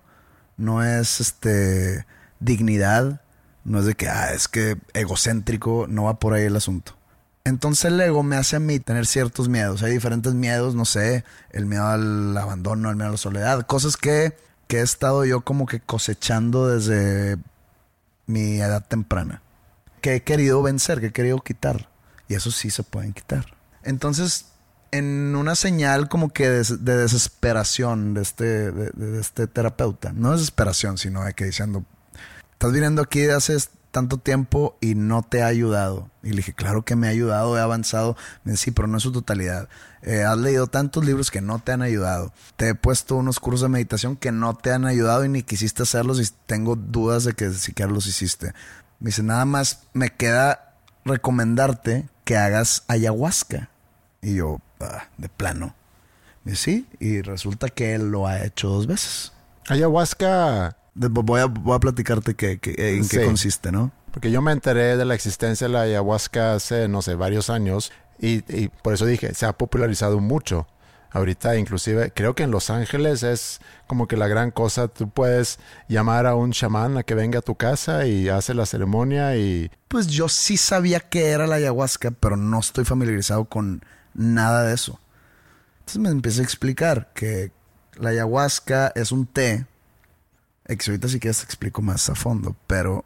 [0.58, 2.06] no es este
[2.40, 3.22] dignidad,
[3.64, 6.98] no es de que ah, es que egocéntrico, no va por ahí el asunto.
[7.46, 9.84] Entonces el ego me hace a mí tener ciertos miedos.
[9.84, 13.98] Hay diferentes miedos, no sé, el miedo al abandono, el miedo a la soledad, cosas
[13.98, 14.38] que,
[14.68, 17.38] que he estado yo como que cosechando desde
[18.28, 19.42] mi edad temprana.
[20.02, 21.90] Que he querido vencer, que he querido quitar.
[22.30, 23.46] Y eso sí se pueden quitar.
[23.84, 24.46] Entonces,
[24.94, 30.98] en una señal como que de, desesperación de este, de, de este terapeuta, no desesperación,
[30.98, 31.84] sino de que diciendo,
[32.54, 33.58] estás viniendo aquí de hace
[33.94, 36.10] tanto tiempo y no te ha ayudado.
[36.24, 38.18] Y le dije, claro que me ha ayudado, he avanzado.
[38.44, 39.70] Me dice, sí, pero no en su totalidad.
[40.02, 42.34] Eh, has leído tantos libros que no te han ayudado.
[42.56, 45.84] Te he puesto unos cursos de meditación que no te han ayudado y ni quisiste
[45.84, 48.54] hacerlos y tengo dudas de que siquiera los hiciste.
[49.00, 50.74] Me dice, nada más me queda
[51.06, 53.70] recomendarte que hagas ayahuasca.
[54.24, 55.76] Y yo, "Ah, de plano.
[56.44, 59.32] Me dice, sí, y resulta que él lo ha hecho dos veces.
[59.68, 63.92] Ayahuasca, Voy a, voy a platicarte que, que- en qué consiste, ¿no?
[64.12, 67.92] porque yo me enteré de la existencia de la ayahuasca hace, no sé, varios años
[68.20, 70.68] y, y por eso dije, se ha popularizado mucho.
[71.10, 75.58] Ahorita inclusive creo que en Los Ángeles es como que la gran cosa, tú puedes
[75.88, 79.72] llamar a un chamán a que venga a tu casa y hace la ceremonia y
[79.88, 83.82] Pues yo sí sabía que era la ayahuasca, pero no estoy familiarizado con
[84.14, 85.00] nada de eso.
[85.80, 87.52] Entonces me empieza a explicar que
[87.96, 89.66] la ayahuasca es un té.
[90.68, 93.06] Ahorita si quieres te explico más a fondo, pero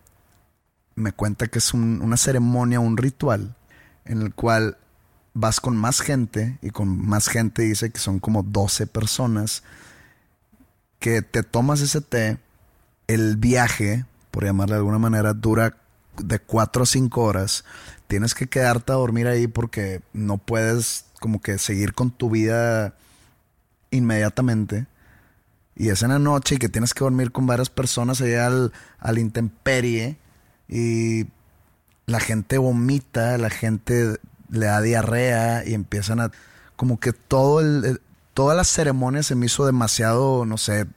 [0.96, 3.56] me cuenta que es un- una ceremonia, un ritual,
[4.06, 4.78] en el cual
[5.34, 9.64] vas con más gente y con más gente dice que son como 12 personas
[11.00, 12.40] que te tomas ese té,
[13.08, 15.78] el viaje, por llamarle de alguna manera, dura
[16.18, 17.64] de 4 a 5 horas.
[18.08, 22.96] Tienes que quedarte a dormir ahí porque no puedes como que seguir con tu vida
[23.92, 24.88] inmediatamente.
[25.76, 28.74] Y es en la noche y que tienes que dormir con varias personas allá al,
[29.00, 30.18] al intemperie.
[30.68, 31.28] Y
[32.06, 36.32] la gente vomita, la gente le da diarrea y empiezan a...
[36.76, 38.02] Como que todo el...
[38.34, 40.88] toda la ceremonia se me hizo demasiado, no sé,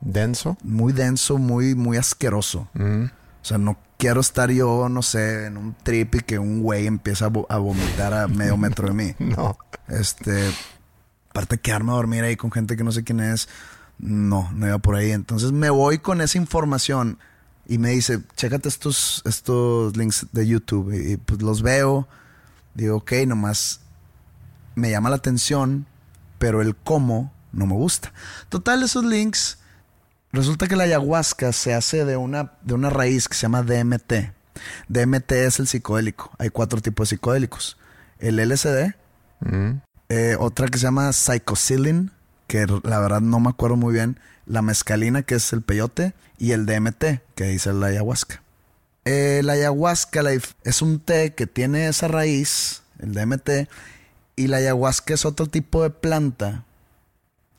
[0.00, 0.58] denso.
[0.62, 2.68] muy denso, muy, muy asqueroso.
[2.74, 3.04] Mm.
[3.04, 6.88] O sea, no quiero estar yo, no sé, en un trip y que un güey
[6.88, 9.14] empieza a, vo- a vomitar a medio metro de mí.
[9.20, 9.56] No.
[9.86, 10.50] Este,
[11.30, 13.48] aparte quedarme a dormir ahí con gente que no sé quién es,
[14.00, 15.12] no, no iba por ahí.
[15.12, 17.20] Entonces me voy con esa información
[17.68, 20.92] y me dice, chécate estos, estos links de YouTube.
[20.92, 22.08] Y, y, pues los veo,
[22.74, 23.82] digo, ok, nomás
[24.74, 25.86] me llama la atención,
[26.38, 28.12] pero el cómo no me gusta.
[28.48, 29.58] Total, esos links,
[30.32, 34.32] resulta que la ayahuasca se hace de una, de una raíz que se llama DMT.
[34.88, 36.30] DMT es el psicodélico.
[36.38, 37.78] Hay cuatro tipos de psicodélicos.
[38.18, 38.94] El LSD,
[39.40, 39.80] Mm.
[40.08, 42.12] eh, otra que se llama Psychosilin,
[42.46, 44.20] que la verdad no me acuerdo muy bien.
[44.46, 48.40] La mescalina, que es el peyote, y el DMT, que dice la ayahuasca.
[49.04, 53.68] Eh, la ayahuasca la es un té que tiene esa raíz, el DMT,
[54.36, 56.64] y la ayahuasca es otro tipo de planta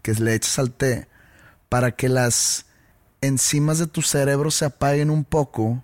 [0.01, 1.07] que le echas al té
[1.73, 2.67] para que las
[3.21, 5.83] enzimas de tu cerebro se apaguen un poco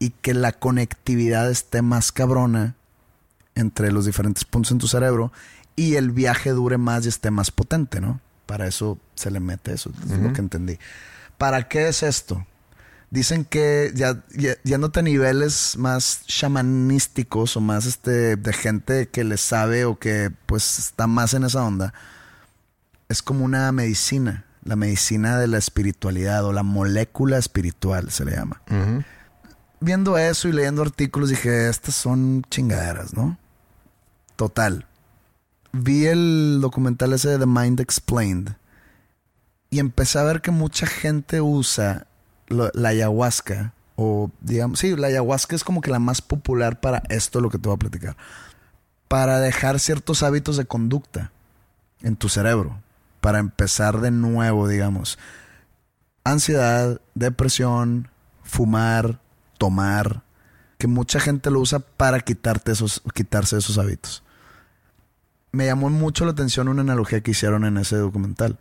[0.00, 2.74] y que la conectividad esté más cabrona
[3.54, 5.30] entre los diferentes puntos en tu cerebro
[5.76, 8.20] y el viaje dure más y esté más potente, ¿no?
[8.46, 10.76] Para eso se le mete eso, es lo que entendí.
[11.36, 12.44] ¿Para qué es esto?
[13.10, 19.22] Dicen que ya, ya yéndote a niveles más shamanísticos o más este de gente que
[19.22, 21.94] le sabe o que pues está más en esa onda,
[23.08, 28.32] es como una medicina, la medicina de la espiritualidad o la molécula espiritual se le
[28.32, 28.60] llama.
[29.80, 33.38] Viendo eso y leyendo artículos dije, estas son chingaderas, ¿no?
[34.36, 34.84] Total.
[35.72, 38.56] Vi el documental ese de The Mind Explained
[39.70, 42.06] y empecé a ver que mucha gente usa
[42.48, 47.40] la ayahuasca o digamos, sí, la ayahuasca es como que la más popular para esto
[47.40, 48.18] lo que te voy a platicar.
[49.08, 51.32] Para dejar ciertos hábitos de conducta
[52.02, 52.82] en tu cerebro,
[53.28, 55.18] para empezar de nuevo, digamos.
[56.24, 58.08] Ansiedad, depresión,
[58.42, 59.20] fumar,
[59.58, 60.22] tomar,
[60.78, 64.22] que mucha gente lo usa para quitarte esos, quitarse esos hábitos.
[65.52, 68.56] Me llamó mucho la atención una analogía que hicieron en ese documental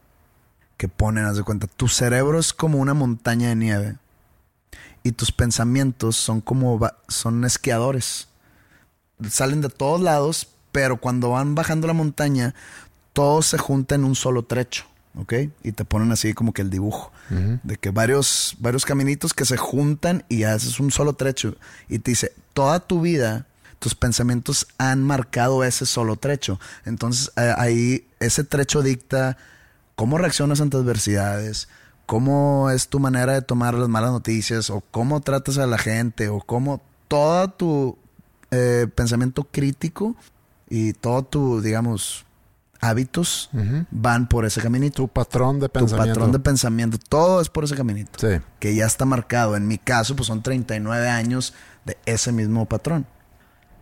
[0.76, 3.95] que ponen, haz de cuenta, tu cerebro es como una montaña de nieve
[5.01, 8.28] y tus pensamientos son como, son esquiadores.
[9.30, 12.53] Salen de todos lados, pero cuando van bajando la montaña,
[13.18, 15.34] todo se junta en un solo trecho, ¿ok?
[15.63, 19.57] Y te ponen así como que el dibujo, de que varios, varios caminitos que se
[19.57, 21.55] juntan y haces un solo trecho.
[21.89, 23.47] Y te dice, toda tu vida
[23.80, 26.59] tus pensamientos han marcado ese solo trecho.
[26.86, 29.36] Entonces ahí ese trecho dicta
[29.95, 31.70] cómo reaccionas ante adversidades,
[32.05, 36.30] cómo es tu manera de tomar las malas noticias, o cómo tratas a la gente,
[36.30, 37.97] o cómo todo tu
[38.51, 40.15] eh, pensamiento crítico
[40.70, 42.26] y todo tu, digamos,
[42.80, 43.49] hábitos
[43.91, 44.95] van por ese caminito.
[45.03, 46.05] Tu patrón de pensamiento.
[46.05, 46.97] Tu patrón de pensamiento.
[46.97, 48.19] Todo es por ese caminito.
[48.19, 48.41] Sí.
[48.59, 49.55] Que ya está marcado.
[49.55, 51.53] En mi caso, pues son 39 años
[51.86, 53.05] de ese mismo patrón.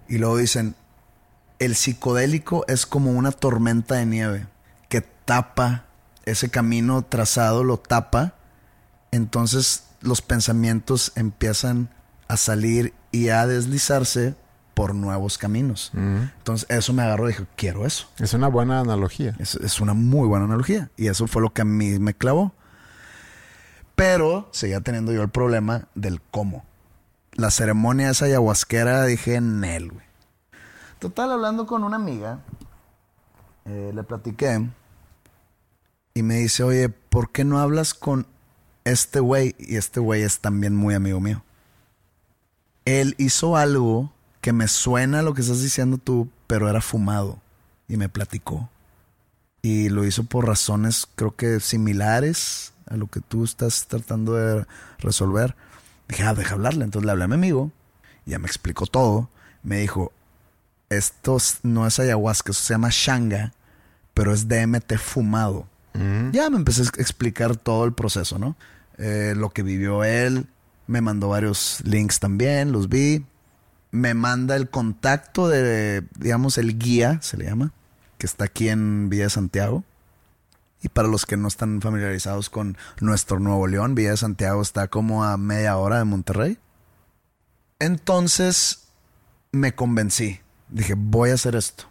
[0.07, 0.75] Y luego dicen,
[1.59, 4.47] el psicodélico es como una tormenta de nieve
[4.89, 5.85] que tapa
[6.25, 8.33] ese camino trazado lo tapa,
[9.11, 11.89] entonces los pensamientos empiezan
[12.27, 14.35] a salir y a deslizarse
[14.75, 15.91] por nuevos caminos.
[15.95, 18.07] Entonces eso me agarró y dije, quiero eso.
[18.19, 19.35] Es una buena analogía.
[19.39, 20.91] Es, es, una muy buena analogía.
[20.97, 22.51] Y eso fue lo que a mí me clavó.
[23.95, 26.65] Pero seguía teniendo yo el problema del cómo.
[27.31, 30.05] La ceremonia esa ayahuasquera dije en él, güey.
[30.99, 32.39] Total, hablando con una amiga,
[33.65, 34.67] eh, le platiqué
[36.13, 38.27] y me dice, oye, ¿por qué no hablas con
[38.83, 39.55] este güey?
[39.57, 41.43] Y este güey es también muy amigo mío.
[42.83, 44.14] Él hizo algo
[44.45, 47.39] que me suena lo que estás diciendo tú, pero era fumado.
[47.87, 48.69] Y me platicó.
[49.63, 54.67] Y lo hizo por razones, creo que similares a lo que tú estás tratando de
[54.99, 55.55] resolver.
[56.07, 56.83] Dije, ah, deja hablarle.
[56.83, 57.71] Entonces le hablé a mi amigo.
[58.27, 59.31] Ya me explicó todo.
[59.63, 60.11] Me dijo,
[60.89, 63.51] esto no es ayahuasca, eso se llama shanga,
[64.13, 65.65] pero es DMT fumado.
[66.33, 68.55] Ya me empecé a explicar todo el proceso, ¿no?
[68.99, 70.45] Eh, lo que vivió él,
[70.85, 73.25] me mandó varios links también, los vi.
[73.95, 77.71] Me manda el contacto de, digamos, el guía, se le llama,
[78.17, 79.85] que está aquí en Villa de Santiago.
[80.83, 84.89] Y para los que no están familiarizados con nuestro Nuevo León, Villa de Santiago está
[84.89, 86.59] como a media hora de Monterrey.
[87.79, 88.89] Entonces
[89.53, 90.41] me convencí.
[90.67, 91.85] Dije, voy a hacer esto.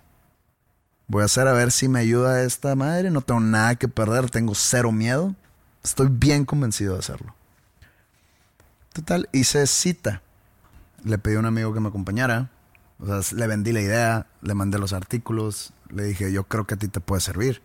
[1.06, 3.10] Voy a hacer a ver si me ayuda esta madre.
[3.10, 4.28] No tengo nada que perder.
[4.28, 5.34] Tengo cero miedo.
[5.82, 7.34] Estoy bien convencido de hacerlo.
[8.92, 10.20] Total, hice cita.
[11.04, 12.50] Le pedí a un amigo que me acompañara.
[12.98, 15.72] O sea, le vendí la idea, le mandé los artículos.
[15.90, 17.62] Le dije, yo creo que a ti te puede servir.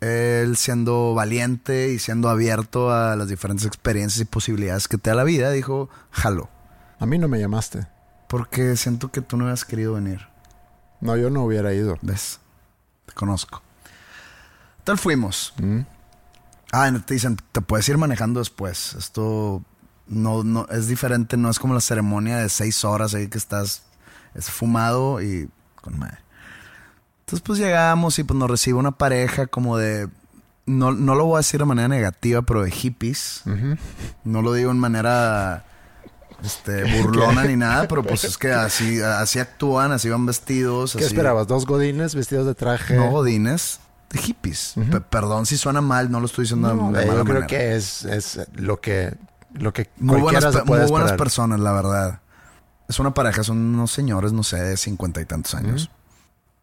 [0.00, 5.16] Él siendo valiente y siendo abierto a las diferentes experiencias y posibilidades que te da
[5.16, 6.50] la vida, dijo, jalo.
[6.98, 7.86] A mí no me llamaste.
[8.26, 10.26] Porque siento que tú no habías querido venir.
[11.00, 11.98] No, yo no hubiera ido.
[12.02, 12.40] ¿Ves?
[13.06, 13.62] Te conozco.
[14.84, 15.54] Tal fuimos.
[15.58, 15.80] Mm.
[16.72, 18.94] Ah, te dicen, te puedes ir manejando después.
[18.94, 19.62] Esto
[20.06, 23.82] no, no es diferente, no es como la ceremonia de seis horas ahí que estás
[24.34, 25.48] es fumado y
[25.80, 26.18] con madre.
[27.20, 30.08] Entonces, pues llegamos y pues nos recibe una pareja como de.
[30.66, 33.42] No, no lo voy a decir de manera negativa, pero de hippies.
[34.24, 35.64] No lo digo en manera
[36.44, 40.94] este, burlona ni nada, pero pues es que así, así actúan, así van vestidos.
[40.96, 41.46] ¿Qué esperabas?
[41.46, 42.94] ¿Dos godines vestidos de traje?
[42.94, 43.80] No godines,
[44.10, 44.74] de hippies.
[45.10, 48.40] Perdón si suena mal, no lo estoy diciendo de mala Yo creo que es, es
[48.54, 49.14] lo que,
[49.54, 52.20] lo que muy buenas, muy buenas personas, la verdad.
[52.88, 55.90] Es una pareja, son unos señores, no sé, de cincuenta y tantos años.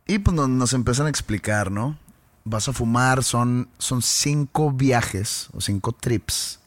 [0.05, 1.97] Y pues nos, empiezan a explicar, ¿no?
[2.43, 6.59] Vas a fumar, son, son cinco viajes o cinco trips.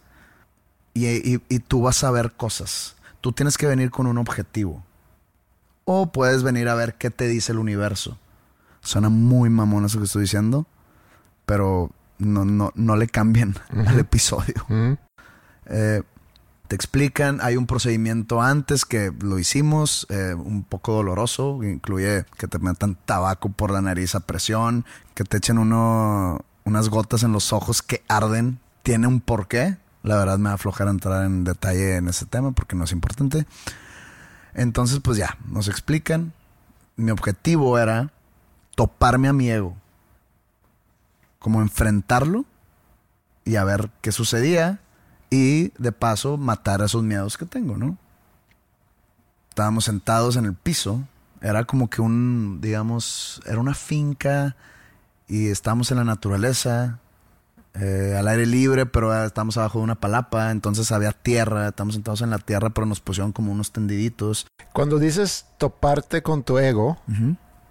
[0.95, 4.85] y, y tú vas a ver cosas tú tienes que venir con un objetivo.
[5.87, 8.19] O puedes venir a ver qué te dice el universo.
[8.83, 10.67] Suena muy mamón eso que estoy diciendo,
[11.47, 13.55] pero no, no, no le cambien
[13.87, 14.55] al episodio.
[15.67, 16.03] Eh,
[16.73, 22.49] te explican, hay un procedimiento antes que lo hicimos, eh, un poco doloroso, incluye que
[22.49, 27.33] te metan tabaco por la nariz a presión, que te echen uno, unas gotas en
[27.33, 29.77] los ojos que arden, tiene un porqué.
[30.03, 32.93] La verdad me va a aflojar entrar en detalle en ese tema porque no es
[32.93, 33.45] importante.
[34.55, 36.33] Entonces, pues ya, nos explican.
[36.97, 38.13] Mi objetivo era
[38.77, 39.77] toparme a mi ego.
[41.39, 42.47] Como enfrentarlo
[43.45, 44.81] y a ver qué sucedía.
[45.33, 47.97] Y de paso matar esos miedos que tengo, ¿no?
[49.49, 51.05] Estábamos sentados en el piso.
[51.41, 54.57] Era como que un, digamos, era una finca
[55.29, 56.99] y estábamos en la naturaleza
[57.73, 62.21] eh, al aire libre, pero estamos abajo de una palapa, entonces había tierra, estamos sentados
[62.21, 64.47] en la tierra, pero nos pusieron como unos tendiditos.
[64.75, 66.99] Cuando dices toparte con tu ego,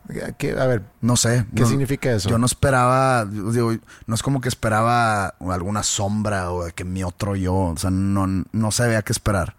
[0.09, 1.45] a ver, no sé.
[1.55, 2.29] ¿Qué significa eso?
[2.29, 3.73] Yo no esperaba, digo,
[4.07, 8.45] no es como que esperaba alguna sombra o que mi otro yo, o sea, no,
[8.51, 9.55] no sabía qué esperar.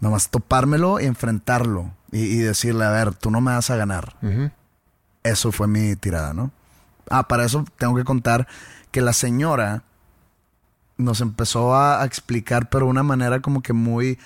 [0.00, 4.16] Nada más topármelo y enfrentarlo y, decirle, a ver, tú no me vas a ganar.
[5.22, 6.50] Eso fue mi tirada, ¿no?
[7.10, 8.48] Ah, para eso tengo que contar
[8.90, 9.82] que la señora
[10.96, 14.18] nos empezó a, explicar, pero de una manera como que muy,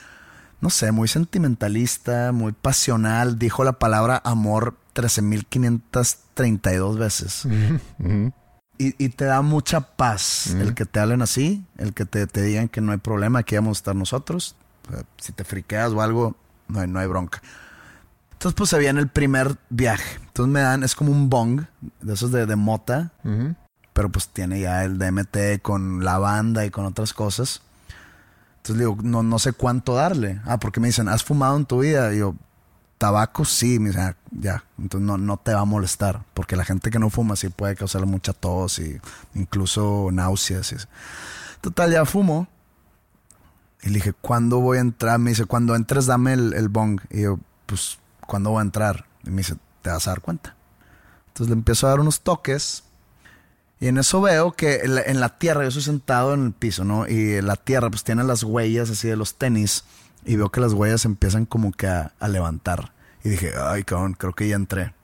[0.61, 3.39] no sé, muy sentimentalista, muy pasional.
[3.39, 7.47] Dijo la palabra amor 13.532 veces.
[8.79, 12.81] Y, te da mucha paz el que te hablen así, el que te, digan que
[12.81, 14.57] no hay problema, que vamos a estar nosotros.
[15.19, 16.37] si te friqueas o algo,
[16.69, 17.43] no hay, no hay bronca.
[18.33, 20.19] Entonces, pues se viene el primer viaje.
[20.27, 21.63] Entonces me dan, es como un bong,
[22.01, 23.13] de esos de, de mota
[23.95, 27.63] pero pues tiene ya el DMT con la banda y con otras cosas.
[28.57, 30.41] Entonces digo, no, no sé cuánto darle.
[30.45, 32.13] Ah, porque me dicen, ¿has fumado en tu vida?
[32.13, 32.35] Y yo,
[33.05, 36.99] tabaco sí, ah, ya, entonces no, no te va a molestar, porque la gente que
[36.99, 38.99] no fuma sí puede causarle mucha tos y
[39.35, 40.73] incluso náuseas.
[40.73, 40.77] Y
[41.61, 42.49] Total, ya fumo.
[43.83, 45.19] Y le dije, ¿cuándo voy a entrar?
[45.19, 47.03] Me dice, cuando entres dame el, el bong.
[47.11, 49.05] Y yo, pues, ¿cuándo voy a entrar?
[49.25, 50.57] Y me dice, te vas a dar cuenta.
[51.29, 52.85] Entonces le empiezo a dar unos toques
[53.81, 57.07] y en eso veo que en la, tierra, yo estoy sentado en el piso, ¿no?
[57.07, 59.85] Y la tierra pues tiene las huellas así de los tenis
[60.25, 62.94] y veo que las huellas empiezan como que a, levantar.
[63.25, 64.95] Y dije, ay, cabrón, creo que ya entré.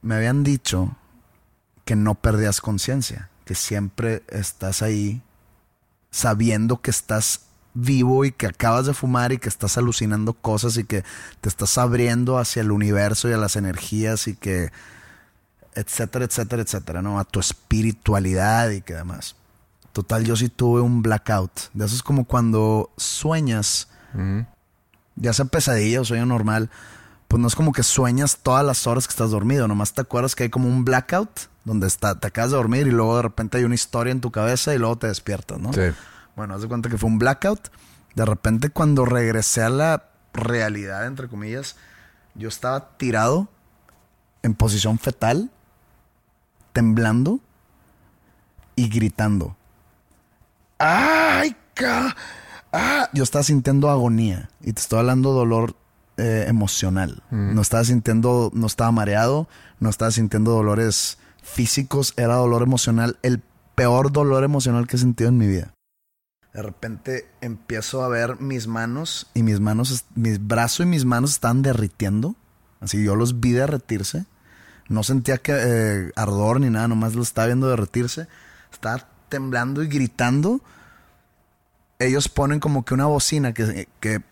[0.00, 0.96] Me habían dicho
[1.84, 5.22] que no perdías conciencia, que siempre estás ahí
[6.10, 7.42] sabiendo que estás
[7.74, 11.04] vivo y que acabas de fumar y que estás alucinando cosas y que
[11.40, 14.72] te estás abriendo hacia el universo y a las energías y que
[15.74, 17.18] etcétera, etcétera, etcétera, ¿no?
[17.20, 19.36] A tu espiritualidad y que demás.
[19.92, 21.72] Total, yo sí tuve un blackout.
[21.72, 23.88] De eso es como cuando sueñas,
[25.16, 26.70] ya sea pesadilla o sueño normal,
[27.30, 30.34] pues no es como que sueñas todas las horas que estás dormido, nomás te acuerdas
[30.34, 31.30] que hay como un blackout
[31.64, 34.32] donde está, te acabas de dormir y luego de repente hay una historia en tu
[34.32, 35.72] cabeza y luego te despiertas, ¿no?
[35.72, 35.92] Sí.
[36.34, 37.68] Bueno, haz de cuenta que fue un blackout.
[38.16, 41.76] De repente cuando regresé a la realidad, entre comillas,
[42.34, 43.46] yo estaba tirado
[44.42, 45.52] en posición fetal
[46.72, 47.38] temblando
[48.74, 49.54] y gritando.
[50.78, 52.16] ¡Ay, ca!
[52.72, 53.08] ¡Ah!
[53.12, 55.76] Yo estaba sintiendo agonía y te estoy hablando dolor
[56.20, 57.22] eh, emocional.
[57.30, 57.54] Mm.
[57.54, 59.48] No estaba sintiendo, no estaba mareado,
[59.78, 63.42] no estaba sintiendo dolores físicos, era dolor emocional, el
[63.74, 65.74] peor dolor emocional que he sentido en mi vida.
[66.52, 71.32] De repente empiezo a ver mis manos y mis manos, mis brazos y mis manos
[71.32, 72.34] están derritiendo.
[72.80, 74.26] Así yo los vi derretirse.
[74.88, 78.26] No sentía que eh, ardor ni nada, nomás lo estaba viendo derretirse.
[78.72, 80.60] Estaba temblando y gritando.
[82.00, 83.86] Ellos ponen como que una bocina que,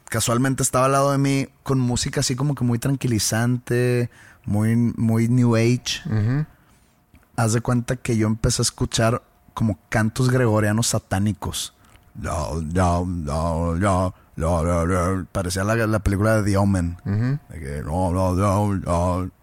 [0.07, 4.11] casualmente estaba al lado de mí con música así como que muy tranquilizante,
[4.47, 6.47] muy, muy New Age.
[7.37, 11.75] Haz de cuenta que yo empecé a escuchar como cantos gregorianos satánicos.
[15.31, 16.97] Parecía la, película de The Omen.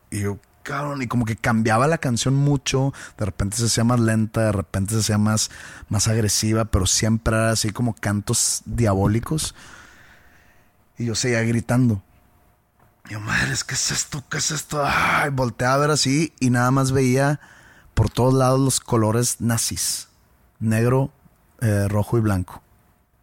[0.09, 0.39] y yo,
[1.01, 4.93] y como que cambiaba la canción mucho, de repente se hacía más lenta, de repente
[4.93, 5.51] se hacía más,
[5.89, 9.55] más agresiva, pero siempre era así como cantos diabólicos.
[10.97, 12.01] Y yo seguía gritando.
[13.07, 14.23] Y yo, madre, ¿qué es esto?
[14.29, 14.83] ¿Qué es esto?
[14.83, 17.39] Ay, volteé a ver así y nada más veía
[17.93, 20.07] por todos lados los colores nazis.
[20.59, 21.11] Negro,
[21.61, 22.61] eh, rojo y blanco.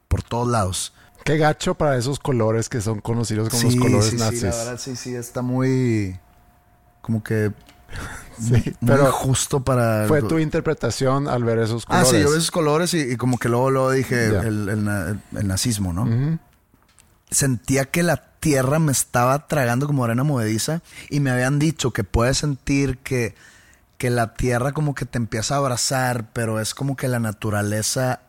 [0.09, 0.93] Por todos lados.
[1.25, 4.41] Qué gacho para esos colores que son conocidos como los colores nazis.
[4.41, 6.19] Sí, la verdad, sí, sí, está muy
[7.03, 7.53] como que
[8.41, 10.07] sí, pero justo para...
[10.09, 12.09] Fue tu interpretación al ver esos colores.
[12.09, 14.85] Ah, sí, yo vi esos colores y, como que luego, luego dije el,
[15.31, 16.39] nazismo, ¿no?
[17.31, 22.05] sentía que la tierra me estaba tragando como arena movediza y me habían dicho que
[22.05, 23.35] puedes sentir que,
[23.99, 28.21] que la tierra como que te empieza a abrazar, pero es como que la naturaleza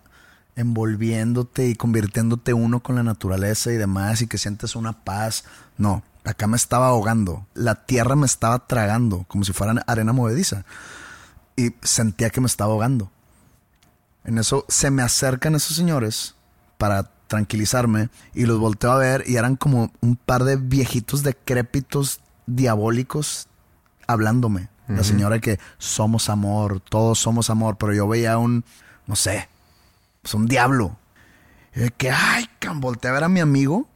[0.55, 5.43] envolviéndote y convirtiéndote uno con la naturaleza y demás y que sientes una paz.
[5.77, 7.45] No, acá me estaba ahogando.
[7.53, 10.65] La tierra me estaba tragando como si fuera arena movediza.
[11.55, 13.11] Y sentía que me estaba ahogando.
[14.23, 16.35] En eso se me acercan esos señores
[16.77, 22.21] para tranquilizarme y los volteo a ver y eran como un par de viejitos decrépitos
[22.45, 23.47] diabólicos
[24.07, 24.69] hablándome.
[24.87, 28.65] La señora que somos amor, todos somos amor, pero yo veía un,
[29.07, 29.47] no sé,
[30.21, 30.97] pues un diablo.
[31.73, 33.87] Y de que, ay, can, volteé a ver a mi amigo,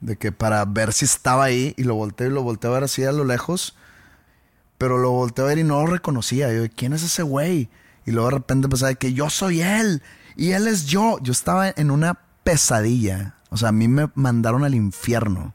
[0.00, 2.84] de que para ver si estaba ahí, y lo volteé y lo volteé a ver
[2.84, 3.76] así a lo lejos,
[4.78, 6.52] pero lo volteé a ver y no lo reconocía.
[6.52, 7.68] Yo, ¿quién es ese güey?
[8.06, 10.02] Y luego de repente pensaba que yo soy él,
[10.36, 11.18] y él es yo.
[11.20, 13.34] Yo estaba en una pesadilla.
[13.50, 15.54] O sea, a mí me mandaron al infierno.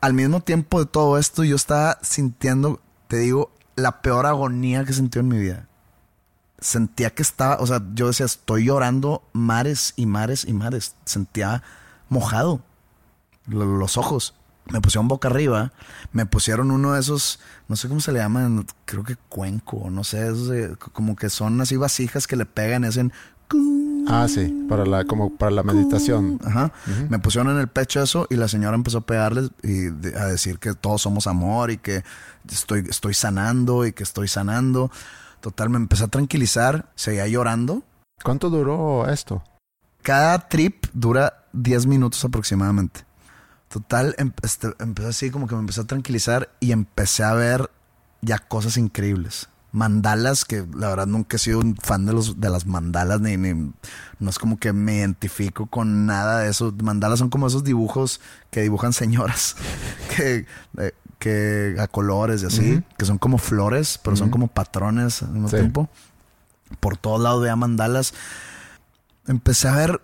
[0.00, 4.92] Al mismo tiempo de todo esto, yo estaba sintiendo, te digo, la peor agonía que
[4.92, 5.66] sentido en mi vida
[6.60, 10.94] sentía que estaba, o sea, yo decía, estoy llorando mares y mares y mares.
[11.04, 11.62] Sentía
[12.10, 12.60] mojado
[13.46, 14.34] los ojos.
[14.70, 15.72] Me pusieron boca arriba,
[16.12, 20.04] me pusieron uno de esos, no sé cómo se le llaman, creo que cuenco, no
[20.04, 20.30] sé,
[20.92, 23.12] como que son así vasijas que le pegan y hacen...
[24.06, 26.38] Ah, sí, para la, como para la meditación.
[26.44, 26.72] Ajá.
[27.08, 30.58] Me pusieron en el pecho eso y la señora empezó a pegarles y a decir
[30.58, 32.04] que todos somos amor y que
[32.48, 34.90] estoy, estoy sanando y que estoy sanando.
[35.40, 37.82] Total, me empecé a tranquilizar, seguía llorando.
[38.22, 39.42] ¿Cuánto duró esto?
[40.02, 43.04] Cada trip dura 10 minutos aproximadamente.
[43.68, 47.70] Total, em, este, empecé así como que me empecé a tranquilizar y empecé a ver
[48.20, 49.48] ya cosas increíbles.
[49.72, 53.36] Mandalas, que la verdad nunca he sido un fan de, los, de las mandalas, ni,
[53.36, 53.72] ni,
[54.18, 56.74] no es como que me identifico con nada de eso.
[56.82, 58.20] Mandalas son como esos dibujos
[58.50, 59.54] que dibujan señoras,
[60.16, 60.46] que
[60.78, 65.30] eh, que a colores y así, que son como flores, pero son como patrones al
[65.30, 65.88] mismo tiempo.
[66.80, 68.14] Por todos lados veía mandalas.
[69.26, 70.00] Empecé a ver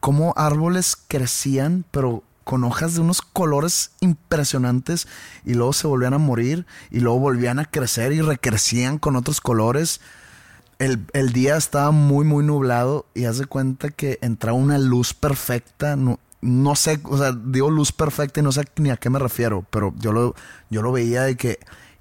[0.00, 5.06] cómo árboles crecían, pero con hojas de unos colores impresionantes
[5.44, 9.42] y luego se volvían a morir y luego volvían a crecer y recrecían con otros
[9.42, 10.00] colores.
[10.78, 15.12] El, el día estaba muy, muy nublado y haz de cuenta que entraba una luz
[15.12, 15.96] perfecta.
[15.96, 19.18] No, no sé, o sea, digo luz perfecta y no sé ni a qué me
[19.18, 20.34] refiero, pero yo lo,
[20.70, 21.58] yo lo veía de que,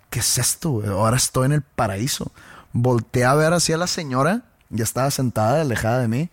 [0.09, 0.81] ¿qué es esto?
[0.87, 2.31] Ahora estoy en el paraíso.
[2.71, 6.29] Volteé a ver así a la señora, ya estaba sentada, alejada de mí,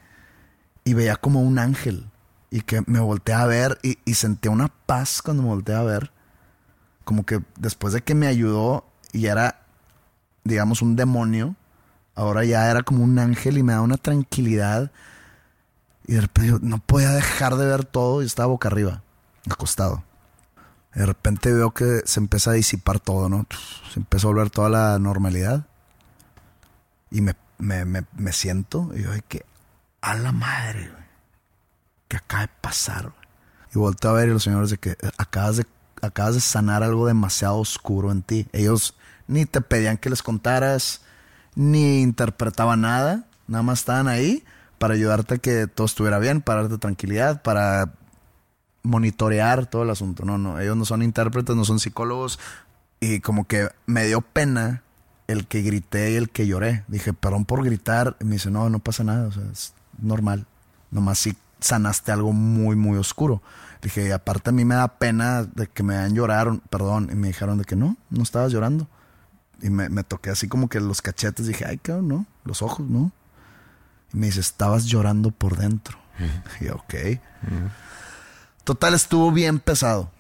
[0.84, 2.06] y veía como un ángel.
[2.50, 5.82] Y que me volteé a ver y, y sentí una paz cuando me volteé a
[5.82, 6.12] ver.
[7.04, 9.60] Como que después de que me ayudó y era,
[10.44, 11.56] digamos, un demonio,
[12.14, 14.90] ahora ya era como un ángel y me da una tranquilidad
[16.06, 19.02] y de repente no podía dejar de ver todo y estaba boca arriba,
[19.50, 20.04] acostado.
[20.94, 23.46] De repente veo que se empieza a disipar todo, ¿no?
[23.92, 25.66] Se empieza a volver toda la normalidad.
[27.10, 29.44] Y me, me, me, siento y yo, que
[30.04, 31.04] a la madre, güey.
[32.08, 33.12] ¿Qué acaba de pasar,
[33.74, 35.66] Y volteo a ver y los señores de que eh, acabas de,
[36.02, 38.46] acabas de sanar algo demasiado oscuro en ti.
[38.52, 38.94] Ellos
[39.26, 41.00] ni te pedían que les contaras,
[41.54, 43.24] ni interpretaban nada.
[43.46, 44.44] Nada más estaban ahí
[44.78, 47.94] para ayudarte a que todo estuviera bien, para darte tranquilidad, para
[48.82, 50.26] monitorear todo el asunto.
[50.26, 52.38] No, no, ellos no son intérpretes, no son psicólogos.
[53.00, 54.82] Y como que me dio pena
[55.28, 56.84] el que grité y el que lloré.
[56.88, 58.16] Dije, perdón por gritar.
[58.20, 60.46] Y me dice, no, no pasa nada, o sea, es normal.
[60.90, 63.42] Nomás si sanaste algo muy, muy oscuro.
[63.82, 67.08] Dije, aparte a mí me da pena de que me hayan llorado, perdón.
[67.12, 68.86] Y me dijeron de que no, no estabas llorando.
[69.62, 71.46] Y me, me toqué así como que los cachetes.
[71.46, 73.12] Dije, ay, cabrón, no, los ojos, no
[74.14, 75.98] me dice, estabas llorando por dentro.
[76.60, 76.94] Y ok.
[78.62, 80.10] Total, estuvo bien pesado.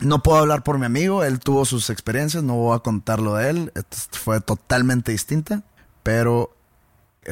[0.00, 3.50] No puedo hablar por mi amigo, él tuvo sus experiencias, no voy a contarlo de
[3.50, 3.72] él.
[4.12, 5.64] fue totalmente distinta,
[6.04, 6.56] pero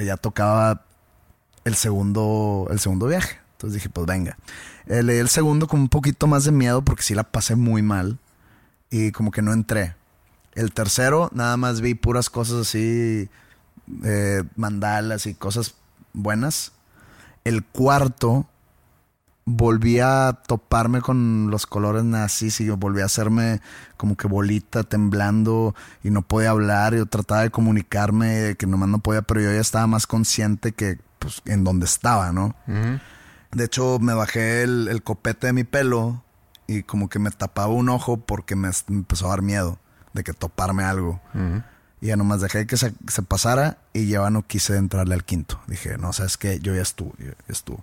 [0.05, 0.86] ya tocaba
[1.67, 3.39] el segundo, el segundo viaje.
[3.53, 4.39] Entonces dije, pues venga.
[4.87, 7.83] Eh, leí el segundo con un poquito más de miedo porque sí la pasé muy
[7.83, 8.19] mal
[8.89, 9.97] y como que no entré.
[10.55, 13.29] El tercero, nada más vi puras cosas así
[14.05, 15.75] eh, mandalas y cosas
[16.13, 16.71] buenas.
[17.43, 18.47] El cuarto
[19.45, 23.61] volví a toparme con los colores nazis y yo volví a hacerme
[23.97, 26.95] como que bolita temblando y no podía hablar.
[26.95, 31.05] Yo trataba de comunicarme, que nomás no podía, pero yo ya estaba más consciente que
[31.19, 32.55] pues, en donde estaba, ¿no?
[33.53, 36.23] De hecho, me bajé el, copete de mi pelo
[36.67, 39.79] y como que me tapaba un ojo porque me, empezó a dar miedo
[40.13, 41.21] de que toparme algo.
[42.01, 42.93] Y ya nomás dejé que se,
[43.27, 45.61] pasara y ya no quise entrarle al quinto.
[45.67, 47.83] Dije, no, sabes que yo ya estuve, ya estuvo.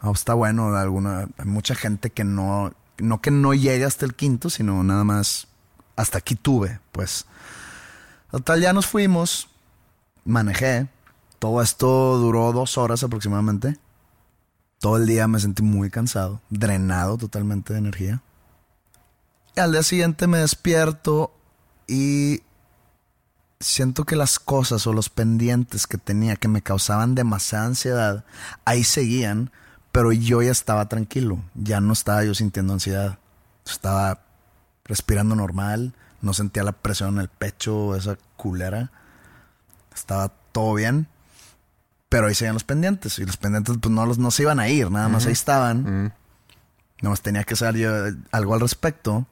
[0.00, 4.14] Ah, está bueno, alguna, hay mucha gente que no, no que no llegue hasta el
[4.14, 5.48] quinto, sino nada más
[5.96, 7.26] hasta aquí tuve, pues.
[8.30, 9.48] Total, ya nos fuimos,
[10.24, 10.88] manejé,
[11.44, 13.76] todo esto duró dos horas aproximadamente.
[14.78, 18.22] Todo el día me sentí muy cansado, drenado totalmente de energía.
[19.54, 21.34] Y al día siguiente me despierto
[21.86, 22.40] y
[23.60, 28.24] siento que las cosas o los pendientes que tenía que me causaban demasiada ansiedad,
[28.64, 29.50] ahí seguían,
[29.92, 33.18] pero yo ya estaba tranquilo, ya no estaba yo sintiendo ansiedad.
[33.66, 34.22] Estaba
[34.86, 35.92] respirando normal,
[36.22, 38.90] no sentía la presión en el pecho, esa culera.
[39.94, 41.06] Estaba todo bien,
[42.14, 44.68] pero ahí seguían los pendientes y los pendientes pues no, los, no se iban a
[44.68, 45.82] ir, nada más ahí estaban.
[45.82, 47.90] Nada más tenía que hacer yo
[48.30, 49.26] algo al respecto,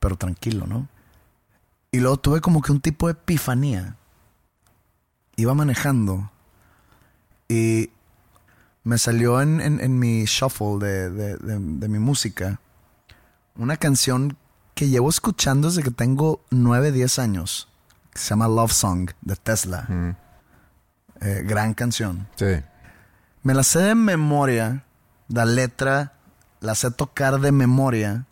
[0.00, 0.88] pero tranquilo, ¿no?
[1.92, 3.94] Y luego tuve como que un tipo de epifanía.
[5.36, 6.32] Iba manejando
[7.48, 7.90] y
[8.82, 12.58] me salió en, en, mi shuffle de, de, de, mi música
[13.54, 14.36] una canción
[14.74, 17.68] que llevo escuchando desde que tengo 9, 10 años.
[18.10, 20.16] Que se llama Love Song de Tesla.
[21.22, 22.28] Eh, gran canción.
[22.36, 22.60] Sí.
[23.42, 24.84] Me la sé de memoria.
[25.28, 26.14] La letra
[26.60, 28.26] la sé tocar de memoria.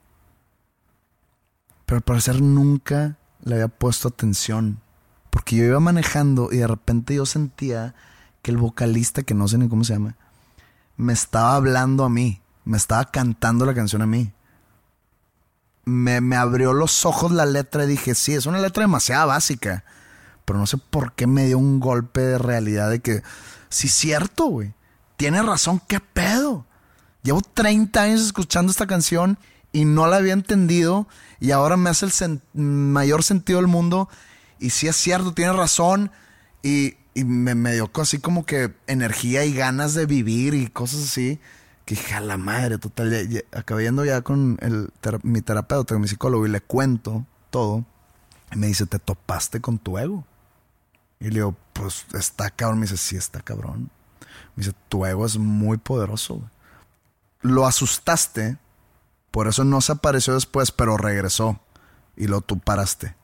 [1.87, 4.81] Pero al parecer nunca le había puesto atención.
[5.31, 7.95] Porque yo iba manejando y de repente yo sentía
[8.43, 10.17] que el vocalista, que no sé ni cómo se llama,
[10.97, 14.33] me estaba hablando a mí, me estaba cantando la canción a mí.
[15.85, 19.85] Me, me abrió los ojos la letra y dije, sí, es una letra demasiado básica.
[20.51, 23.23] Pero no sé por qué me dio un golpe de realidad de que,
[23.69, 24.75] sí, cierto, güey.
[25.17, 26.67] Tiene razón, qué pedo.
[27.23, 29.39] Llevo 30 años escuchando esta canción
[29.71, 31.07] y no la había entendido
[31.39, 34.09] y ahora me hace el mayor sentido del mundo.
[34.59, 36.11] Y sí es cierto, tiene razón.
[36.65, 41.39] Y me, dio así como que energía y ganas de vivir y cosas así.
[41.85, 43.29] Que dije, a la madre, total.
[43.79, 44.91] yendo ya con el,
[45.23, 47.85] mi terapeuta, mi psicólogo, y le cuento todo.
[48.51, 50.25] Y me dice, ¿te topaste con tu ego?
[51.21, 52.81] Y le digo, pues está cabrón.
[52.81, 53.91] Me dice, sí, está cabrón.
[54.57, 56.43] Me dice, tu ego es muy poderoso.
[57.43, 58.59] Lo asustaste,
[59.31, 61.61] por eso no se apareció después, pero regresó.
[62.17, 63.15] Y lo tú paraste.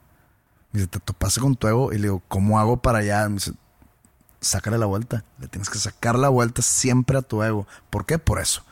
[0.72, 1.92] Me dice, ¿te topaste con tu ego?
[1.92, 3.28] Y le digo, ¿cómo hago para allá?
[3.28, 3.52] Me dice,
[4.40, 5.24] sácale la vuelta.
[5.38, 7.66] Le tienes que sacar la vuelta siempre a tu ego.
[7.90, 8.18] ¿Por qué?
[8.18, 8.62] Por eso.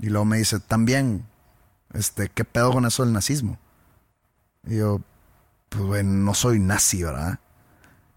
[0.00, 1.26] Y luego me dice, también,
[1.92, 3.58] este, ¿qué pedo con eso del nazismo?
[4.64, 5.00] Y yo,
[5.68, 7.40] pues, no soy nazi, ¿verdad?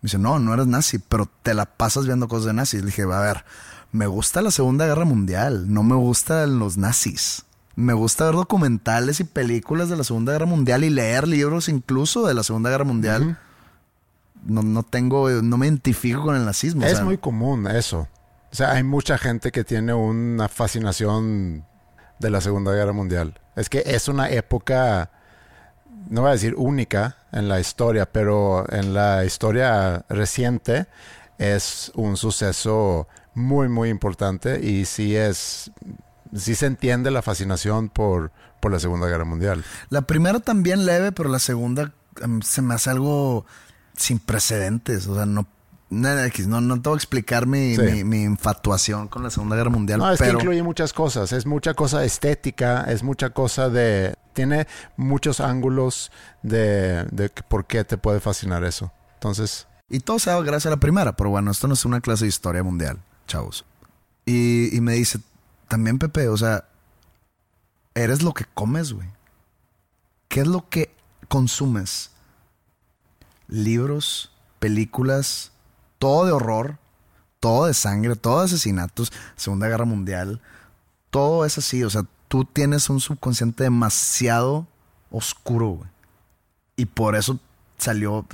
[0.02, 2.82] Me dice, no, no eres nazi, pero te la pasas viendo cosas de nazis.
[2.82, 3.46] Le dije, a ver,
[3.92, 7.46] me gusta la Segunda Guerra Mundial, no me gustan los nazis.
[7.76, 12.26] Me gusta ver documentales y películas de la Segunda Guerra Mundial y leer libros incluso
[12.28, 13.38] de la Segunda Guerra Mundial
[14.44, 16.86] no, no tengo, no me identifico con el nazismo.
[16.86, 18.08] Es muy común eso.
[18.52, 21.66] O sea, hay mucha gente que tiene una fascinación
[22.20, 23.40] de la Segunda Guerra Mundial.
[23.56, 25.12] Es que es una época,
[26.10, 30.88] no voy a decir única en la historia, pero en la historia reciente
[31.38, 35.72] es un suceso muy, muy importante y sí es,
[36.36, 39.64] sí se entiende la fascinación por, por la Segunda Guerra Mundial.
[39.90, 43.46] La primera también leve, pero la segunda em, se me hace algo
[43.96, 45.08] sin precedentes.
[45.08, 45.48] O sea, no
[45.92, 47.76] no, no te voy a explicar mi,
[48.06, 50.00] mi, infatuación con la Segunda Guerra Mundial.
[50.00, 51.34] No, es que incluye muchas cosas.
[51.34, 54.16] Es mucha cosa estética, es mucha cosa de...
[54.34, 54.68] Tiene
[54.98, 56.12] muchos ángulos
[56.42, 58.92] de, por qué te puede fascinar eso.
[59.16, 59.68] Entonces...
[59.90, 62.24] Y todo se da gracias a la primera, pero bueno, esto no es una clase
[62.24, 63.66] de historia mundial, chavos.
[64.26, 65.20] Y me dice,
[65.68, 66.64] también Pepe, o sea,
[67.94, 69.10] eres lo que comes, güey.
[70.30, 70.96] ¿Qué es lo que
[71.28, 72.12] consumes?
[73.52, 75.52] libros, películas,
[76.00, 76.80] todo de horror,
[77.40, 80.42] todo de sangre, todo de asesinatos, Segunda Guerra Mundial,
[81.12, 84.66] todo es así, o sea, tú tienes un subconsciente demasiado
[85.10, 85.90] oscuro, güey.
[86.78, 87.42] Y por eso
[87.78, 88.26] salió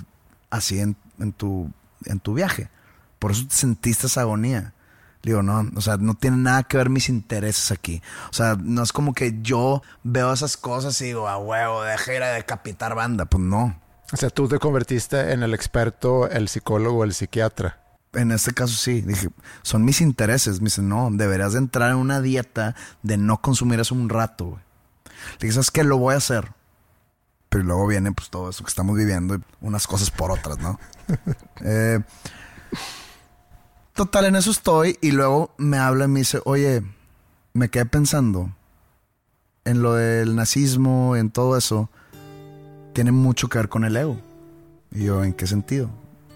[0.52, 0.95] así en,
[1.36, 1.72] tu,
[2.06, 2.70] en tu viaje.
[3.18, 4.76] Por eso sentiste esa agonía.
[5.24, 8.04] Digo, no, o sea, no tiene nada que ver mis intereses aquí.
[8.30, 12.14] O sea, no es como que yo veo esas cosas y digo, a huevo, deja
[12.14, 13.26] ir a decapitar banda.
[13.26, 13.82] Pues no.
[14.14, 17.80] O sea, tú te convertiste en el experto, el psicólogo, el psiquiatra.
[18.18, 19.30] En este caso sí, dije,
[19.61, 20.59] son mis intereses.
[20.59, 24.45] Me dice, no, deberías de entrar en una dieta de no consumir eso un rato,
[24.45, 24.61] güey.
[25.39, 25.86] Le dije, ¿sabes?
[25.86, 26.51] Lo voy a hacer.
[27.49, 30.80] Pero luego viene pues todo eso que estamos viviendo y unas cosas por otras, ¿no?
[31.61, 31.99] Eh,
[33.93, 36.84] total, en eso estoy y luego me habla y me dice, oye,
[37.53, 38.51] me quedé pensando
[39.63, 41.89] en lo del nazismo, en todo eso
[42.93, 44.20] tiene mucho que ver con el ego.
[44.91, 45.89] Y yo, ¿en qué sentido?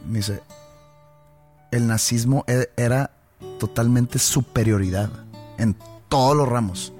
[0.07, 0.41] Me dice,
[1.71, 3.11] el nazismo e-, era
[3.59, 5.09] totalmente superioridad
[5.57, 5.75] en
[6.09, 6.93] todos los ramos.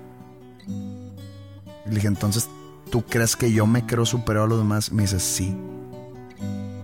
[0.68, 2.50] Le dije, entonces,
[2.90, 4.92] ¿tú crees que yo me creo superior a los demás?
[4.92, 5.56] Me dice, sí.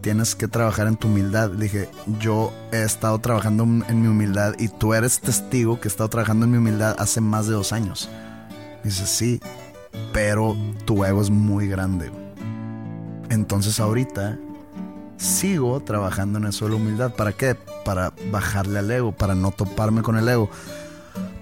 [0.01, 1.51] Tienes que trabajar en tu humildad.
[1.51, 5.91] Le dije, yo he estado trabajando en mi humildad y tú eres testigo que he
[5.91, 8.09] estado trabajando en mi humildad hace más de dos años.
[8.83, 9.39] Me dice, sí,
[10.13, 12.11] pero tu ego es muy grande.
[13.29, 14.38] Entonces ahorita
[15.18, 17.13] sigo trabajando en eso de la humildad.
[17.13, 17.55] ¿Para qué?
[17.84, 20.49] Para bajarle al ego, para no toparme con el ego.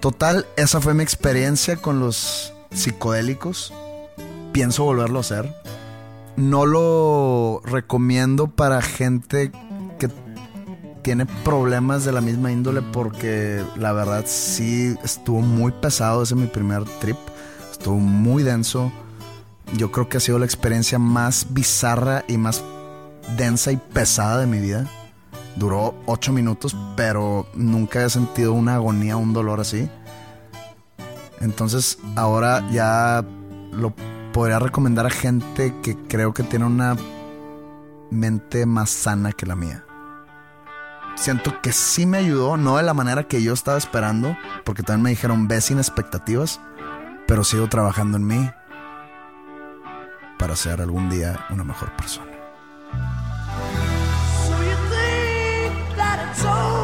[0.00, 3.72] Total, esa fue mi experiencia con los psicodélicos.
[4.52, 5.54] Pienso volverlo a hacer.
[6.36, 9.50] No lo recomiendo para gente
[9.98, 10.10] que
[11.02, 16.46] tiene problemas de la misma índole porque la verdad sí estuvo muy pesado ese mi
[16.46, 17.16] primer trip.
[17.72, 18.92] Estuvo muy denso.
[19.76, 22.62] Yo creo que ha sido la experiencia más bizarra y más
[23.36, 24.86] densa y pesada de mi vida.
[25.56, 29.88] Duró ocho minutos, pero nunca he sentido una agonía, un dolor así.
[31.40, 33.24] Entonces ahora ya
[33.72, 33.94] lo
[34.32, 36.96] podría recomendar a gente que creo que tiene una
[38.10, 39.84] mente más sana que la mía.
[41.16, 45.02] Siento que sí me ayudó, no de la manera que yo estaba esperando, porque también
[45.02, 46.60] me dijeron ve sin expectativas,
[47.26, 48.50] pero sigo trabajando en mí
[50.38, 52.35] para ser algún día una mejor persona.
[54.46, 56.75] So you think that it's over?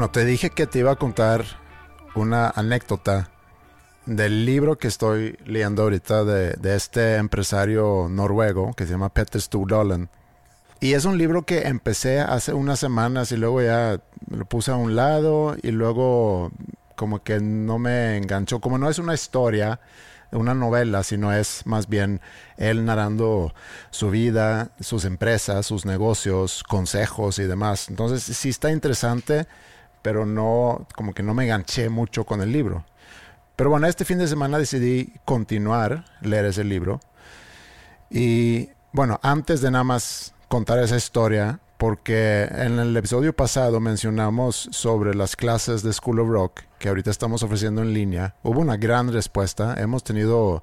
[0.00, 1.44] Bueno, te dije que te iba a contar
[2.14, 3.28] una anécdota
[4.06, 10.08] del libro que estoy leyendo ahorita de, este empresario noruego que se llama Peter Stordalen.
[10.80, 14.76] Y es un libro que empecé hace unas semanas y luego ya lo puse a
[14.76, 16.50] un lado y luego
[16.96, 18.58] como que no me enganchó.
[18.58, 19.80] Como no es una historia,
[20.32, 22.22] una novela, sino es más bien
[22.56, 23.52] él narrando
[23.90, 27.90] su vida, sus empresas, sus negocios, consejos y demás.
[27.90, 29.46] Entonces sí está interesante
[30.02, 32.84] pero no, como que no me enganché mucho con el libro.
[33.56, 37.00] Pero bueno, este fin de semana decidí continuar leer ese libro.
[38.08, 44.68] Y bueno, antes de nada más contar esa historia, porque en el episodio pasado mencionamos
[44.70, 48.76] sobre las clases de School of Rock que ahorita estamos ofreciendo en línea, hubo una
[48.76, 49.74] gran respuesta.
[49.78, 50.62] Hemos tenido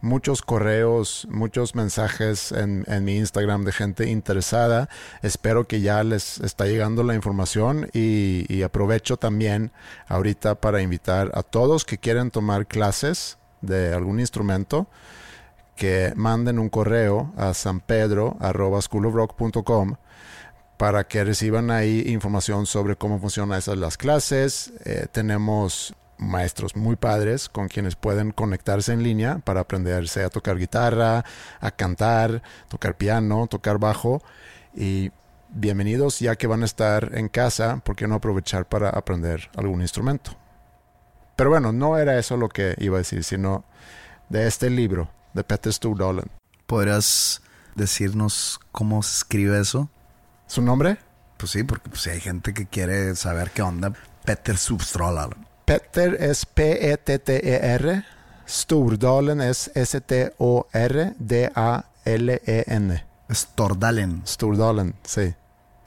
[0.00, 4.88] muchos correos, muchos mensajes en, mi Instagram de gente interesada.
[5.22, 9.72] Espero que ya les está llegando la información y, aprovecho también
[10.06, 14.86] ahorita para invitar a todos que quieren tomar clases de algún instrumento
[15.76, 19.96] que manden un correo a sanpedro.schoolofrock.com
[20.76, 24.74] para que reciban ahí información sobre cómo funcionan esas las clases.
[24.84, 30.58] Eh, tenemos maestros muy padres con quienes pueden conectarse en línea para aprenderse a tocar
[30.58, 31.24] guitarra,
[31.60, 34.22] a cantar, tocar piano, tocar bajo
[34.74, 35.10] y
[35.48, 39.80] bienvenidos ya que van a estar en casa, ¿por qué no aprovechar para aprender algún
[39.80, 40.36] instrumento?
[41.36, 43.64] Pero bueno, no era eso lo que iba a decir, sino
[44.28, 46.30] de este libro de Peter Stordalen.
[46.66, 47.40] ¿Podrías
[47.74, 49.88] decirnos cómo se escribe eso?
[50.46, 50.98] ¿Su nombre?
[51.38, 53.92] Pues sí, porque pues, hay gente que quiere saber qué onda.
[54.24, 55.49] Peter Stordalen.
[55.70, 58.04] Petter es P-E-T-T-E-R.
[58.44, 60.24] Stordalen es S-T-O-R-D-A-L-E-N.
[63.32, 64.22] Stordalen.
[64.26, 65.32] Stordalen, sí.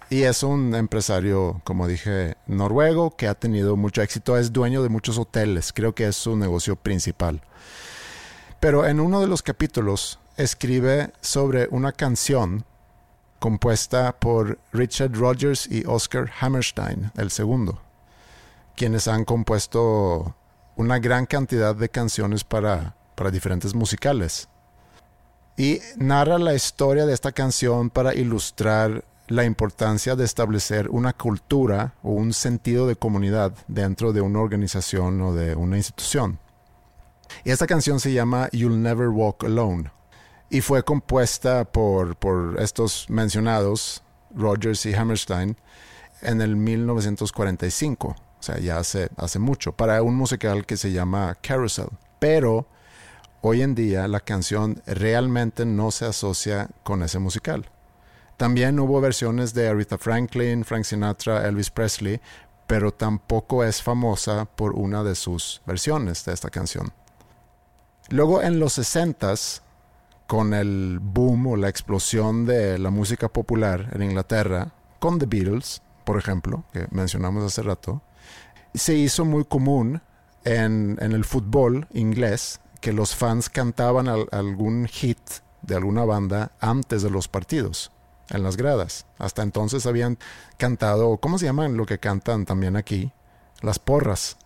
[0.10, 4.38] Y es un empresario, como dije, noruego que ha tenido mucho éxito.
[4.38, 5.74] Es dueño de muchos hoteles.
[5.74, 7.42] Creo que es su negocio principal.
[8.62, 12.64] Pero en uno de los capítulos escribe sobre una canción
[13.40, 17.82] compuesta por Richard Rogers y Oscar Hammerstein, el segundo
[18.76, 20.36] quienes han compuesto
[20.76, 24.50] una gran cantidad de canciones para, para diferentes musicales.
[25.56, 31.94] Y narra la historia de esta canción para ilustrar la importancia de establecer una cultura
[32.02, 36.40] o un sentido de comunidad dentro de una organización o de una institución.
[37.44, 39.92] Y esta canción se llama You'll Never Walk Alone
[40.50, 44.04] y fue compuesta por, por estos mencionados,
[44.36, 45.56] Rogers y Hammerstein,
[46.22, 51.38] en el 1945 O sea, ya hace, hace mucho, para un musical que se llama
[51.42, 51.88] Carousel.
[52.20, 52.68] Pero
[53.40, 57.70] hoy en día la canción realmente no se asocia con ese musical.
[58.36, 62.20] También hubo versiones de Aretha Franklin, Frank Sinatra, Elvis Presley,
[62.68, 66.92] pero tampoco es famosa por una de sus versiones de esta canción.
[68.10, 69.62] Luego en los 60s,
[70.28, 75.82] con el boom o la explosión de la música popular en Inglaterra, con The Beatles,
[76.04, 78.02] por ejemplo, que mencionamos hace rato,
[78.74, 80.02] se hizo muy común
[80.46, 85.20] en, el fútbol inglés que los fans cantaban algún hit
[85.62, 87.92] de alguna banda antes de los partidos,
[88.30, 89.06] en las gradas.
[89.18, 90.18] Hasta entonces habían
[90.58, 93.12] cantado, ¿cómo se llaman lo que cantan también aquí?
[93.62, 94.38] Las porras.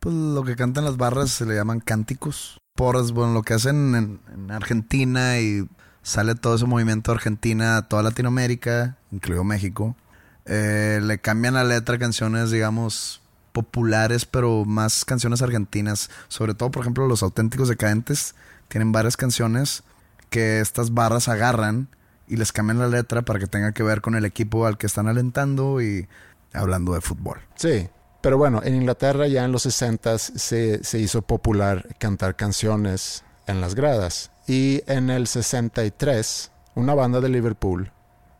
[0.00, 2.58] Pues lo que cantan las barras se le llaman cánticos.
[2.74, 5.68] Porras, bueno, lo que hacen en, Argentina y
[6.02, 9.96] sale todo ese movimiento de Argentina toda Latinoamérica, incluido México.
[10.44, 13.20] Eh, le cambian la letra a canciones, digamos,
[13.56, 16.10] populares, pero más canciones argentinas.
[16.28, 18.34] Sobre todo, por ejemplo, los auténticos decadentes
[18.68, 19.82] tienen varias canciones
[20.28, 21.88] que estas barras agarran
[22.28, 24.86] y les cambian la letra para que tenga que ver con el equipo al que
[24.86, 26.06] están alentando y
[26.52, 27.38] hablando de fútbol.
[27.54, 27.88] Sí,
[28.20, 33.62] pero bueno, en Inglaterra ya en los 60 se, se hizo popular cantar canciones en
[33.62, 34.32] las gradas.
[34.46, 37.90] Y en el 63, una banda de Liverpool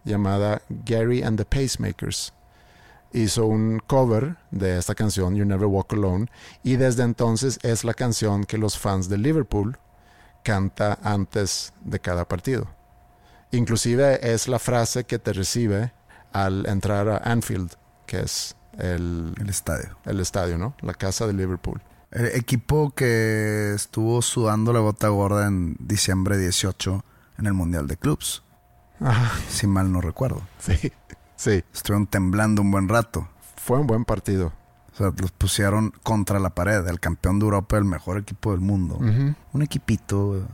[0.05, 2.35] llamada Gary and the Pacemakers
[3.17, 6.27] hizo un cover de esta canción, You Never Walk Alone,
[6.63, 9.79] y desde entonces es la canción que los fans de Liverpool
[10.43, 12.69] canta antes de cada partido.
[13.53, 15.93] Inclusive es la frase que te recibe
[16.33, 17.73] al entrar a Anfield,
[18.07, 19.97] que es el, el estadio.
[20.05, 20.75] El estadio, ¿no?
[20.81, 21.81] La casa de Liverpool.
[22.11, 27.05] El equipo que estuvo sudando la bota gorda en diciembre 18
[27.39, 28.43] en el Mundial de Clubs.
[29.51, 30.43] Si mal no recuerdo.
[30.59, 30.93] Sí.
[31.37, 31.63] Sí.
[31.73, 33.29] Estuvieron temblando un buen rato.
[33.57, 34.53] Fue un buen partido.
[34.93, 36.87] O sea, los pusieron contra la pared.
[36.87, 38.99] El campeón de Europa, el mejor equipo del mundo.
[39.53, 40.47] Un equipito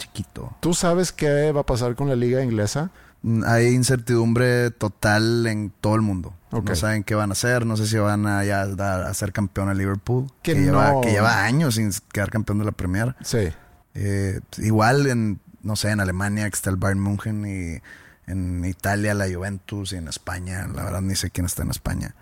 [0.00, 0.56] chiquito.
[0.60, 2.90] ¿Tú sabes qué va a pasar con la liga inglesa?
[3.22, 6.34] Mm, hay incertidumbre total en todo el mundo.
[6.50, 7.66] No saben qué van a hacer.
[7.66, 10.26] No sé si van a, ya a, ser campeón a Liverpool.
[10.42, 13.14] Que, lleva, que lleva años sin quedar campeón de la Premier.
[13.22, 13.50] Sí.
[13.94, 17.82] Eh, igual en, no sé, en Alemania que está el Bayern München y
[18.30, 22.14] en Italia la Juventus y en España, la verdad ni sé quién está en España.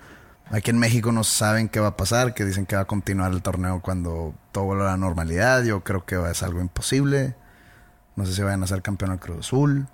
[0.50, 3.32] Aquí en México no saben qué va a pasar, que dicen que va a continuar
[3.32, 5.62] el torneo cuando todo vuelva a la normalidad.
[5.62, 7.34] Yo creo que es algo imposible.
[8.16, 9.86] No sé si vayan a ser campeón del Cruz Azul.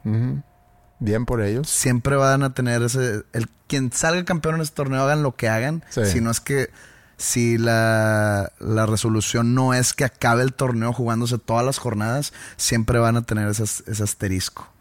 [1.01, 1.69] Bien por ellos.
[1.69, 3.25] Siempre van a tener ese...
[3.33, 5.85] El, quien salga campeón en este torneo, hagan lo que hagan.
[5.91, 6.71] Si no es que...
[7.17, 12.99] Si la, la, resolución no es que acabe el torneo jugándose todas las jornadas, siempre
[12.99, 14.74] van a tener ese asterisco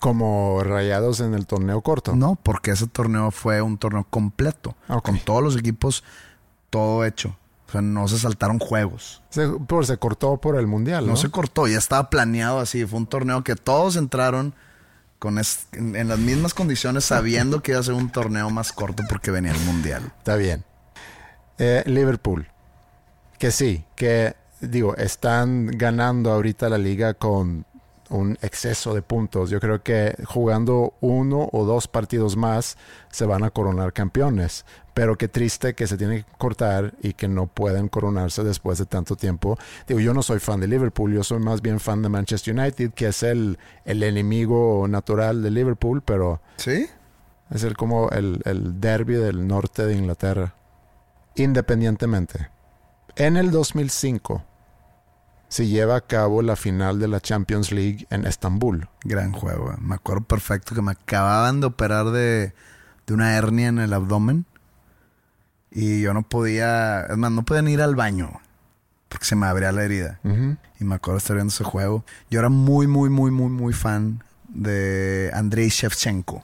[0.00, 2.14] como rayados en el torneo corto.
[2.14, 4.74] No, porque ese torneo fue un torneo completo.
[5.02, 6.04] Con todos los equipos,
[6.70, 7.36] todo hecho.
[7.68, 9.22] O sea, no se saltaron juegos.
[9.28, 9.46] Se,
[9.82, 11.06] se cortó por el mundial.
[11.06, 11.16] ¿no?
[11.16, 12.86] se cortó, ya estaba planeado así.
[12.86, 14.54] Fue un torneo que todos entraron
[15.18, 19.30] con en, las mismas condiciones, sabiendo que iba a ser un torneo más corto porque
[19.30, 20.12] venía el mundial.
[20.18, 20.64] Está bien.
[21.58, 22.48] Eh, Liverpool,
[23.38, 27.66] que sí, que digo, están ganando ahorita la liga con
[28.10, 29.50] un exceso de puntos.
[29.50, 32.76] Yo creo que jugando uno o dos partidos más
[33.10, 34.64] se van a coronar campeones.
[34.94, 38.86] Pero qué triste que se tiene que cortar y que no pueden coronarse después de
[38.86, 39.56] tanto tiempo.
[39.86, 42.92] Digo, yo no soy fan de Liverpool, yo soy más bien fan de Manchester United,
[42.92, 46.40] que es el, el enemigo natural de Liverpool, pero...
[46.56, 46.86] ¿Sí?
[47.50, 50.54] Es el, como el, el derby del norte de Inglaterra.
[51.36, 52.50] Independientemente.
[53.16, 54.44] En el 2005
[55.48, 58.88] se lleva a cabo la final de la Champions League en Estambul.
[59.02, 59.74] Gran juego.
[59.80, 62.52] Me acuerdo perfecto que me acababan de operar de,
[63.10, 64.44] una hernia en el abdomen.
[65.70, 68.40] Y yo no podía, es más, no podían ir al baño.
[69.08, 70.20] Porque se me abría la herida.
[70.78, 72.04] Y me acuerdo estar viendo ese juego.
[72.30, 76.42] Yo era muy, muy, muy, muy, muy fan de Andrei Shevchenko.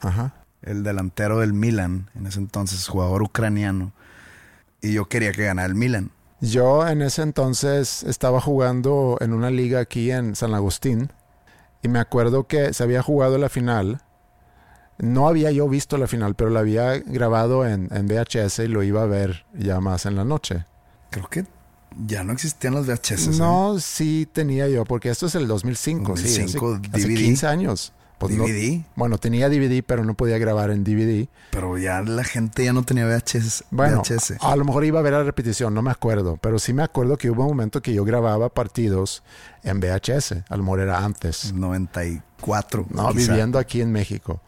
[0.63, 2.09] El delantero del Milan.
[2.15, 3.91] En ese entonces, jugador ucraniano.
[4.81, 6.09] Y yo quería que ganara el Milan.
[6.41, 11.11] Yo en ese entonces estaba jugando en una liga aquí en San Agustín
[11.81, 14.01] y me acuerdo que se había jugado la final.
[14.97, 19.03] No había yo visto la final, pero la había grabado en, VHS y lo iba
[19.03, 20.65] a ver ya más en la noche.
[21.09, 21.45] Creo que
[22.05, 23.37] ya no existían los VHS.
[23.39, 26.13] No, sí tenía yo, porque esto es el 2005.
[26.13, 27.93] 2005 sí, hace, 15 años.
[28.19, 28.77] DVD.
[28.81, 31.27] Pues bueno, tenía DVD, pero no podía grabar en DVD.
[31.51, 33.65] Pero ya la gente ya no tenía VHS.
[33.71, 34.01] Bueno,
[34.41, 36.37] a lo mejor iba a ver la repetición, no me acuerdo.
[36.37, 39.23] Pero sí me acuerdo que hubo un momento que yo grababa partidos
[39.63, 40.43] en VHS.
[40.49, 41.53] A lo mejor era antes.
[41.53, 42.85] 94.
[42.89, 44.41] No, viviendo aquí en México.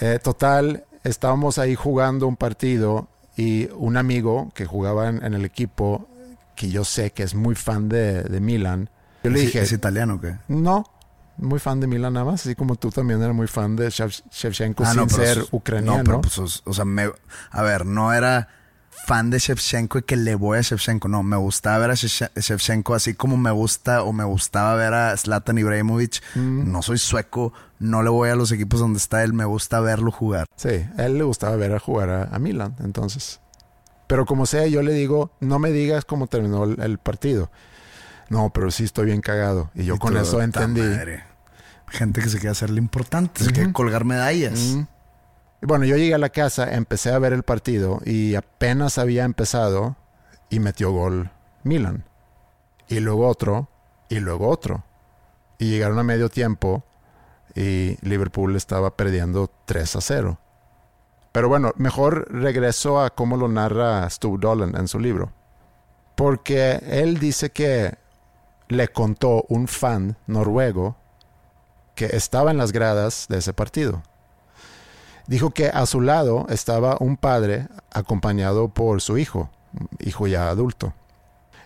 [0.00, 5.44] Eh, total, estábamos ahí jugando un partido y un amigo que jugaba en, en el
[5.44, 6.08] equipo,
[6.56, 8.90] que yo sé que es muy fan de, de Milan,
[9.22, 10.36] yo le ¿Es- dije, ¿Es italiano o qué?
[10.48, 10.84] no,
[11.36, 14.22] muy fan de Milan nada más, así como tú también eres muy fan de Shev-
[14.30, 15.98] Shevchenko Ah, sin no, pero ser ucraniano.
[15.98, 17.10] No, pero pues, o sea, me,
[17.50, 18.48] a ver, no era
[19.06, 21.08] fan de Shevchenko y que le voy a Shevchenko.
[21.08, 24.94] No, me gustaba ver a Shevche- Shevchenko así como me gusta o me gustaba ver
[24.94, 26.22] a Zlatan Ibrahimovic.
[26.36, 26.70] Mm.
[26.72, 30.10] No soy sueco, no le voy a los equipos donde está él, me gusta verlo
[30.12, 30.46] jugar.
[30.56, 33.40] Sí, a él le gustaba ver a jugar a, a Milan, entonces.
[34.06, 37.50] Pero como sea, yo le digo, no me digas cómo terminó el, el partido.
[38.28, 39.70] No, pero sí estoy bien cagado.
[39.74, 40.80] Y yo Y con eso "Ta entendí.
[40.80, 41.24] madre".
[41.88, 44.58] Gente que se quiere hacerle importante, se quiere colgar medallas.
[44.58, 44.86] Y
[45.66, 49.96] Bueno, yo llegué a la casa, empecé a ver el partido y apenas había empezado
[50.50, 51.30] y metió gol
[51.62, 52.04] Milan.
[52.88, 53.68] Y luego otro,
[54.08, 54.84] y luego otro.
[55.58, 56.84] Y llegaron a medio tiempo
[57.54, 60.38] y Liverpool estaba perdiendo 3 a 0.
[61.32, 65.32] Pero bueno, mejor regreso a cómo lo narra Stu Dolan en su libro.
[66.16, 67.96] Porque él dice que
[68.68, 70.96] le contó un fan noruego
[71.94, 74.02] que estaba en las gradas de ese partido.
[75.26, 79.50] Dijo que a su lado estaba un padre acompañado por su hijo,
[79.98, 80.92] hijo ya adulto.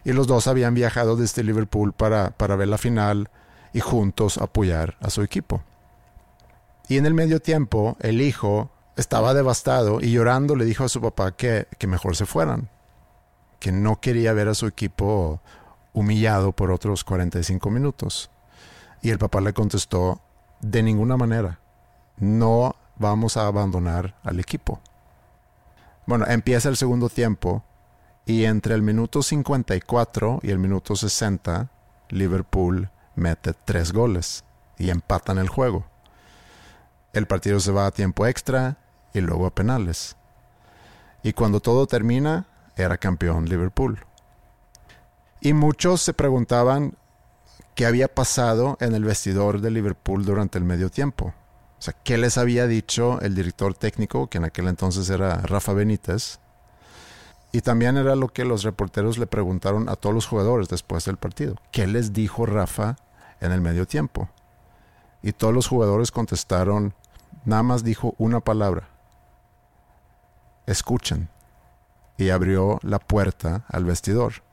[0.05, 3.30] Y los dos habían viajado desde Liverpool para, para ver la final
[3.72, 5.62] y juntos apoyar a su equipo.
[6.88, 11.01] Y en el medio tiempo, el hijo estaba devastado y llorando le dijo a su
[11.01, 12.70] papá que, que mejor se fueran,
[13.61, 15.40] que no quería ver a su equipo
[15.99, 18.30] humillado por otros 45 minutos.
[19.03, 20.20] Y el papá le contestó,
[20.61, 21.59] de ninguna manera,
[22.16, 24.80] no vamos a abandonar al equipo.
[26.07, 27.64] Bueno, empieza el segundo tiempo
[28.26, 31.70] y entre el minuto 54 y el minuto 60,
[32.11, 34.44] Liverpool mete tres goles
[34.78, 35.86] y empatan el juego.
[37.12, 38.78] El partido se va a tiempo extra
[39.12, 40.16] y luego a penales.
[41.22, 42.46] Y cuando todo termina,
[42.76, 43.99] era campeón Liverpool.
[45.41, 46.95] Y muchos se preguntaban
[47.74, 51.32] qué había pasado en el vestidor de Liverpool durante el medio tiempo.
[51.78, 55.72] O sea, ¿qué les había dicho el director técnico, que en aquel entonces era Rafa
[55.74, 56.41] Benítez?
[57.53, 61.18] Y también era lo que los reporteros le preguntaron a todos los jugadores después del
[61.18, 61.55] partido.
[61.70, 62.97] ¿Qué les dijo Rafa
[63.41, 64.28] en el medio tiempo?
[65.22, 66.95] Y todos los jugadores contestaron,
[67.45, 68.89] nada más dijo una palabra.
[70.66, 71.28] Escuchen.
[72.16, 74.47] Y abrió la puerta al vestidor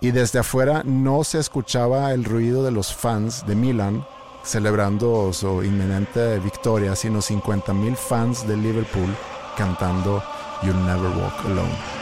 [0.00, 4.04] y desde afuera no se escuchaba el ruido de los fans de Milan
[4.42, 9.14] celebrando su inminente victoria, sino 50.000 fans de Liverpool
[9.56, 10.22] cantando
[10.62, 11.99] You'll Never Walk Alone.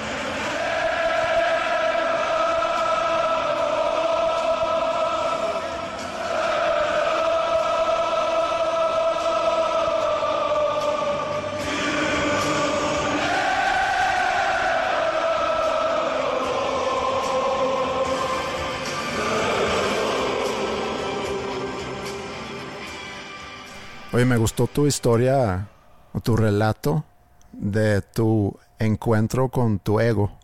[24.19, 25.69] Oye, me gustó tu historia
[26.13, 27.05] o tu relato
[27.53, 30.37] de tu encuentro con tu ego.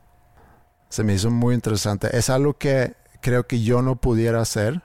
[0.89, 2.16] Se me hizo muy interesante.
[2.16, 4.81] Es algo que creo que yo no pudiera hacer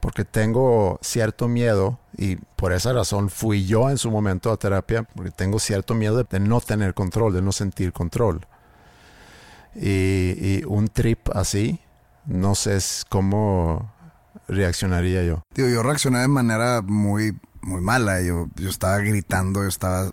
[0.00, 5.04] porque tengo cierto miedo y por esa razón fui yo en su momento a terapia
[5.04, 8.46] porque tengo cierto miedo de, no tener control, de no sentir control.
[9.74, 11.80] Y, y un trip así,
[12.26, 12.76] no sé
[13.08, 13.90] cómo
[14.48, 15.40] reaccionaría yo.
[15.54, 18.20] Digo, yo reaccioné de manera muy, muy mala.
[18.22, 20.10] Yo, yo estaba gritando, yo estaba,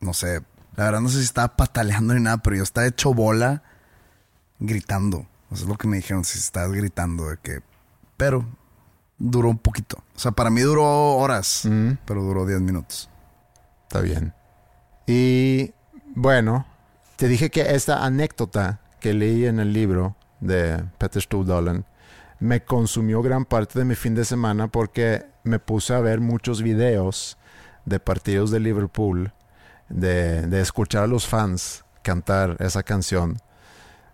[0.00, 0.42] no sé,
[0.76, 3.62] la verdad no sé si estaba pataleando ni nada, pero yo estaba hecho bola
[4.58, 5.26] gritando.
[5.50, 7.60] Eso es lo que me dijeron, si estabas gritando de que...
[8.16, 8.44] Pero
[9.18, 9.98] duró un poquito.
[10.14, 10.84] O sea, para mí duró
[11.16, 11.92] horas, Mm.
[12.04, 13.08] pero duró 10 minutos.
[13.88, 14.32] Está bien.
[15.06, 15.72] Y
[16.14, 16.66] bueno,
[17.16, 21.84] te dije que esta anécdota que leí en el libro de Peter Stuyvesant
[22.38, 26.62] me consumió gran parte de mi fin de semana porque me puse a ver muchos
[26.62, 27.38] videos
[27.84, 29.32] de partidos de Liverpool,
[29.88, 33.38] de, de escuchar a los fans cantar esa canción.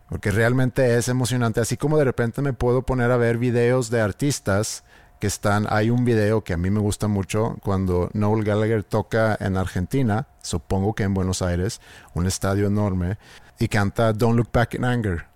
[0.08, 1.60] Porque realmente es emocionante.
[1.60, 4.84] Así como de repente me puedo poner a ver videos de artistas
[5.18, 5.66] que están.
[5.70, 10.28] Hay un video que a mí me gusta mucho cuando Noel Gallagher toca en Argentina,
[10.42, 11.80] supongo que en Buenos Aires,
[12.14, 13.18] un estadio enorme,
[13.58, 15.26] y canta Don't Look Back in Anger.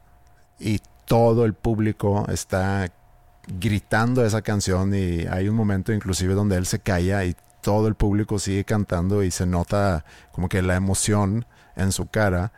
[0.58, 2.92] Y todo el público está
[3.58, 7.94] gritando esa canción y hay un momento inclusive donde él se calla y todo el
[7.94, 11.46] público sigue cantando y se nota como que la emoción
[11.76, 12.52] en su cara.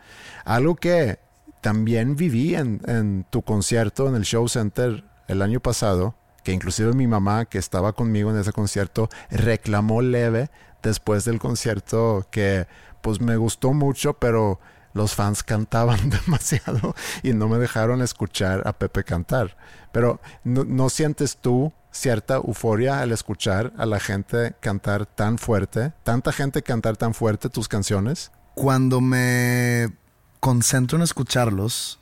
[0.45, 1.19] Algo que
[1.61, 6.93] también viví en, en tu concierto en el Show Center el año pasado, que inclusive
[6.93, 10.49] mi mamá que estaba conmigo en ese concierto reclamó leve
[10.81, 12.67] después del concierto que
[13.01, 14.59] pues me gustó mucho, pero
[14.93, 19.57] los fans cantaban demasiado y no me dejaron escuchar a Pepe cantar.
[19.91, 26.31] Pero ¿no, sientes tú cierta euforia al escuchar a la gente cantar tan fuerte, tanta
[26.31, 28.31] gente cantar tan fuerte tus canciones?
[28.55, 29.93] Cuando me
[30.39, 31.99] concentro en escucharlos,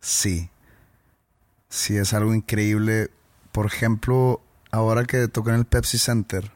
[0.00, 0.50] sí.
[1.68, 3.10] Sí, es algo increíble.
[3.50, 4.40] Por ejemplo,
[4.70, 6.52] ahora que toqué en el Pepsi Center,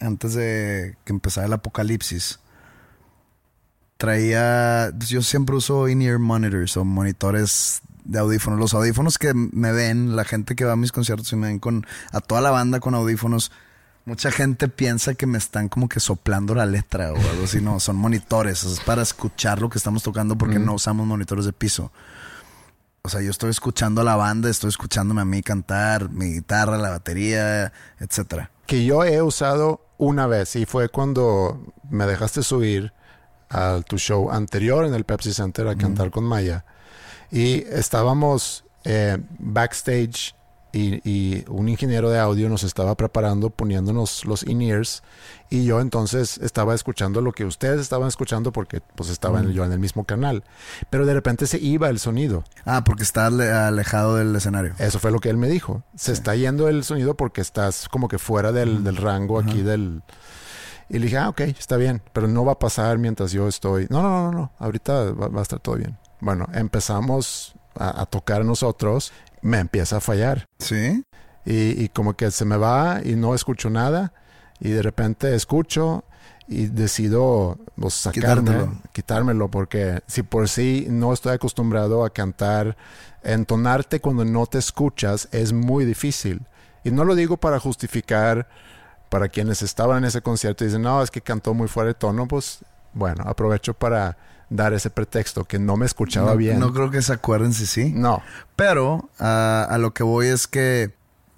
[0.00, 2.40] antes de que empezara el apocalipsis,
[3.96, 4.90] traía.
[4.96, 8.58] Pues, yo siempre uso in-ear monitors o monitores de audífonos.
[8.58, 11.58] Los audífonos que me ven, la gente que va a mis conciertos y me ven
[11.58, 11.86] con.
[12.12, 13.50] a toda la banda con audífonos.
[14.06, 17.60] Mucha gente piensa que me están como que soplando la letra o algo así.
[17.60, 18.62] No, son monitores.
[18.64, 21.90] Es para escuchar lo que estamos tocando porque no usamos monitores de piso.
[23.06, 26.78] O sea, yo estoy escuchando a la banda, estoy escuchándome a mí cantar, mi guitarra,
[26.78, 28.50] la batería, etcétera.
[28.66, 32.94] Que yo he usado una vez y fue cuando me dejaste subir
[33.50, 36.64] a tu show anterior en el Pepsi Center a cantar con Maya.
[37.30, 40.34] Y estábamos eh, backstage
[40.74, 45.02] y, un ingeniero de audio nos estaba preparando, poniéndonos los in-ears.
[45.48, 49.72] Y yo entonces estaba escuchando lo que ustedes estaban escuchando porque pues estaba yo en
[49.72, 50.42] el mismo canal.
[50.90, 52.44] Pero de repente se iba el sonido.
[52.64, 54.74] Ah, porque está alejado del escenario.
[54.78, 55.84] Eso fue lo que él me dijo.
[55.94, 60.02] Se está yendo el sonido porque estás como que fuera del, del rango aquí del
[60.88, 63.86] y le dije, ah, ok, está bien, pero no va a pasar mientras yo estoy.
[63.90, 65.96] No, no, no, no, ahorita va, a estar todo bien.
[66.20, 69.12] Bueno, empezamos a, tocar nosotros,
[69.42, 70.46] me empieza a fallar.
[70.58, 71.04] Sí.
[71.46, 74.12] Y, como que se me va y no escucho nada.
[74.60, 76.04] Y de repente escucho
[76.46, 79.50] y decido pues, sacarme, quitármelo.
[79.50, 82.76] porque si por sí no estoy acostumbrado a cantar,
[83.22, 86.42] entonarte cuando no te escuchas es muy difícil.
[86.84, 88.46] Y no lo digo para justificar
[89.14, 91.94] para quienes estaban en ese concierto y dicen, no, es que cantó muy fuera de
[91.94, 92.64] tono, pues
[92.94, 94.18] bueno, aprovecho para
[94.50, 96.58] dar ese pretexto que no me escuchaba bien.
[96.58, 97.92] No creo que se acuerden si sí.
[97.94, 98.24] No.
[98.56, 100.92] Pero a lo que voy es que,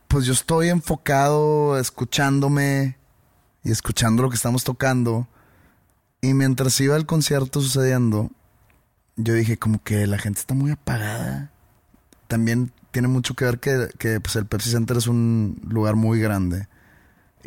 [0.09, 2.97] pues yo estoy enfocado escuchándome
[3.63, 5.29] y escuchando lo que estamos tocando.
[6.23, 8.31] Y mientras iba el concierto sucediendo,
[9.17, 11.51] yo dije como que la gente está muy apagada.
[12.27, 16.19] También tiene mucho que ver que, que pues el Pepsi Center es un lugar muy
[16.21, 16.69] grande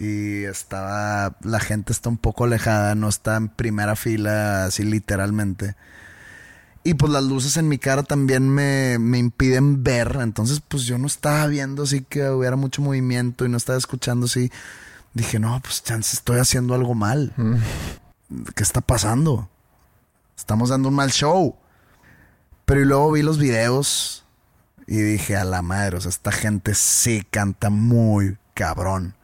[0.02, 5.76] y estaba la gente está un poco alejada, no está en primera fila así literalmente.
[6.86, 11.06] Y pues las luces en mi cara también me, impiden ver, entonces pues yo no
[11.06, 14.50] estaba viendo así que hubiera mucho movimiento y no estaba escuchando así.
[15.14, 17.34] Dije, no, pues chance estoy haciendo algo mal.
[17.36, 17.56] Mm.
[18.56, 19.50] ¿Qué está pasando?
[20.38, 21.58] Estamos dando un mal show.
[22.64, 24.24] Pero y luego vi los videos
[24.88, 29.19] y dije, a la madre, o sea, esta gente sí canta muy cabrón.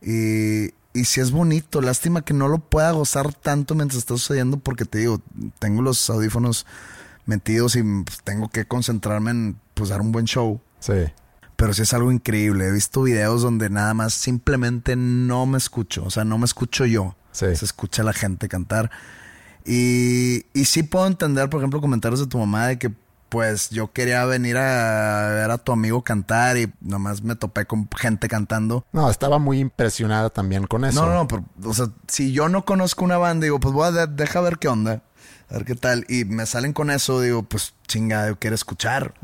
[0.00, 4.58] Y, y si es bonito, lástima que no lo pueda gozar tanto mientras está sucediendo
[4.58, 5.20] porque te digo,
[5.58, 6.66] tengo los audífonos
[7.26, 10.60] metidos y pues, tengo que concentrarme en pues dar un buen show.
[10.80, 11.04] Sí.
[11.56, 12.68] Pero sí es algo increíble.
[12.68, 16.04] He visto videos donde nada más simplemente no me escucho.
[16.04, 17.16] O sea, no me escucho yo.
[17.32, 18.90] Se escucha la gente cantar.
[19.66, 22.92] Y, y sí puedo entender, por ejemplo, comentarios de tu mamá de que
[23.28, 27.88] pues yo quería venir a ver a tu amigo cantar y nomás me topé con
[27.96, 28.86] gente cantando.
[28.92, 31.04] No, estaba muy impresionada también con eso.
[31.04, 34.06] No, no, pero, o sea, si yo no conozco una banda, digo, pues voy a
[34.06, 35.02] dejar ver qué onda,
[35.50, 36.04] a ver qué tal.
[36.08, 39.14] Y me salen con eso, digo, pues chinga, yo quiero escuchar.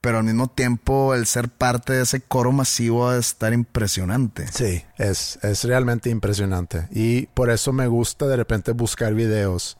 [0.00, 4.46] Pero al mismo tiempo, el ser parte de ese coro masivo es estar impresionante.
[4.52, 6.88] Sí, es, es realmente impresionante.
[6.90, 9.78] Y por eso me gusta de repente buscar videos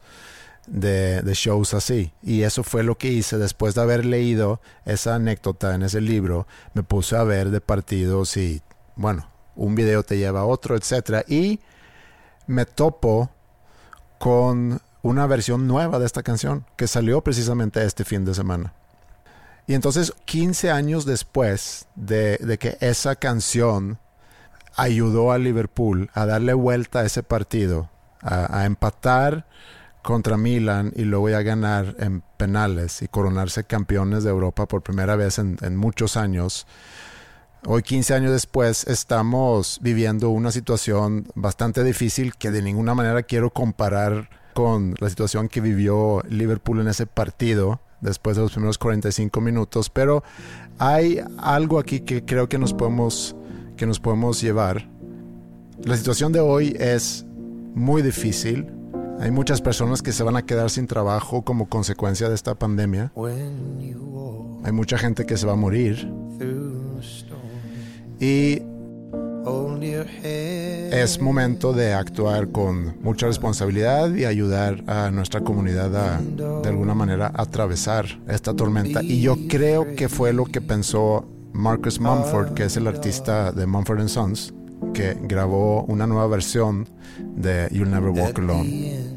[0.67, 2.13] de, shows así.
[2.23, 6.47] Y eso fue lo que hice después de haber leído esa anécdota en ese libro.
[6.75, 8.63] Me puse a ver de partidos y,
[8.97, 11.25] bueno, un video te lleva a otro, etc.
[11.29, 11.61] Y
[12.47, 13.31] me topo
[14.19, 18.73] con una versión nueva de esta canción que salió precisamente este fin de semana.
[19.67, 23.99] Y entonces, 15 años después de, que esa canción
[24.77, 27.89] ayudó a Liverpool a darle vuelta a ese partido,
[28.21, 29.47] a empatar
[30.05, 35.17] contra Milan y luego a ganar en penales y coronarse campeones de Europa por primera
[35.17, 36.67] vez en, muchos años.
[37.67, 43.49] Hoy, 15 años después, estamos viviendo una situación bastante difícil que de ninguna manera quiero
[43.49, 49.41] comparar con la situación que vivió Liverpool en ese partido después de los primeros 45
[49.41, 50.23] minutos, pero
[50.79, 53.35] hay algo aquí que creo que nos podemos,
[53.79, 54.87] que nos podemos llevar.
[55.83, 57.25] La situación de hoy es
[57.75, 58.71] muy difícil,
[59.21, 63.13] hay muchas personas que se van a quedar sin trabajo como consecuencia de esta pandemia.
[64.65, 66.11] Hay mucha gente que se va a morir.
[68.21, 68.63] Y
[70.91, 76.95] es momento de actuar con mucha responsabilidad y ayudar a nuestra comunidad a, de alguna
[76.95, 79.03] manera, atravesar esta tormenta.
[79.03, 83.67] Y yo creo que fue lo que pensó Marcus Mumford, que es el artista de
[83.67, 84.55] Mumford Sons,
[84.93, 86.89] que grabó una nueva versión
[87.37, 89.15] de You'll Never Walk Alone.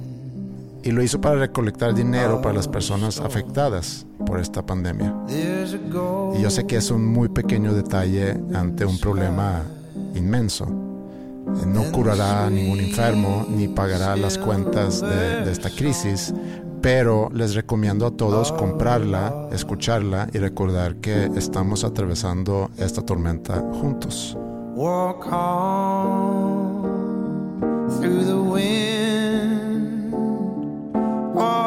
[0.83, 5.13] Y lo hizo para recolectar dinero para las personas afectadas por esta pandemia.
[5.27, 9.63] Y yo sé que es un muy pequeño detalle ante un problema
[10.15, 10.65] inmenso.
[10.65, 16.33] No curará a ningún enfermo ni pagará las cuentas de, de esta crisis,
[16.81, 24.37] pero les recomiendo a todos comprarla, escucharla y recordar que estamos atravesando esta tormenta juntos.
[24.77, 26.83] Walk on
[27.99, 30.13] through the wind.
[31.33, 31.66] Walk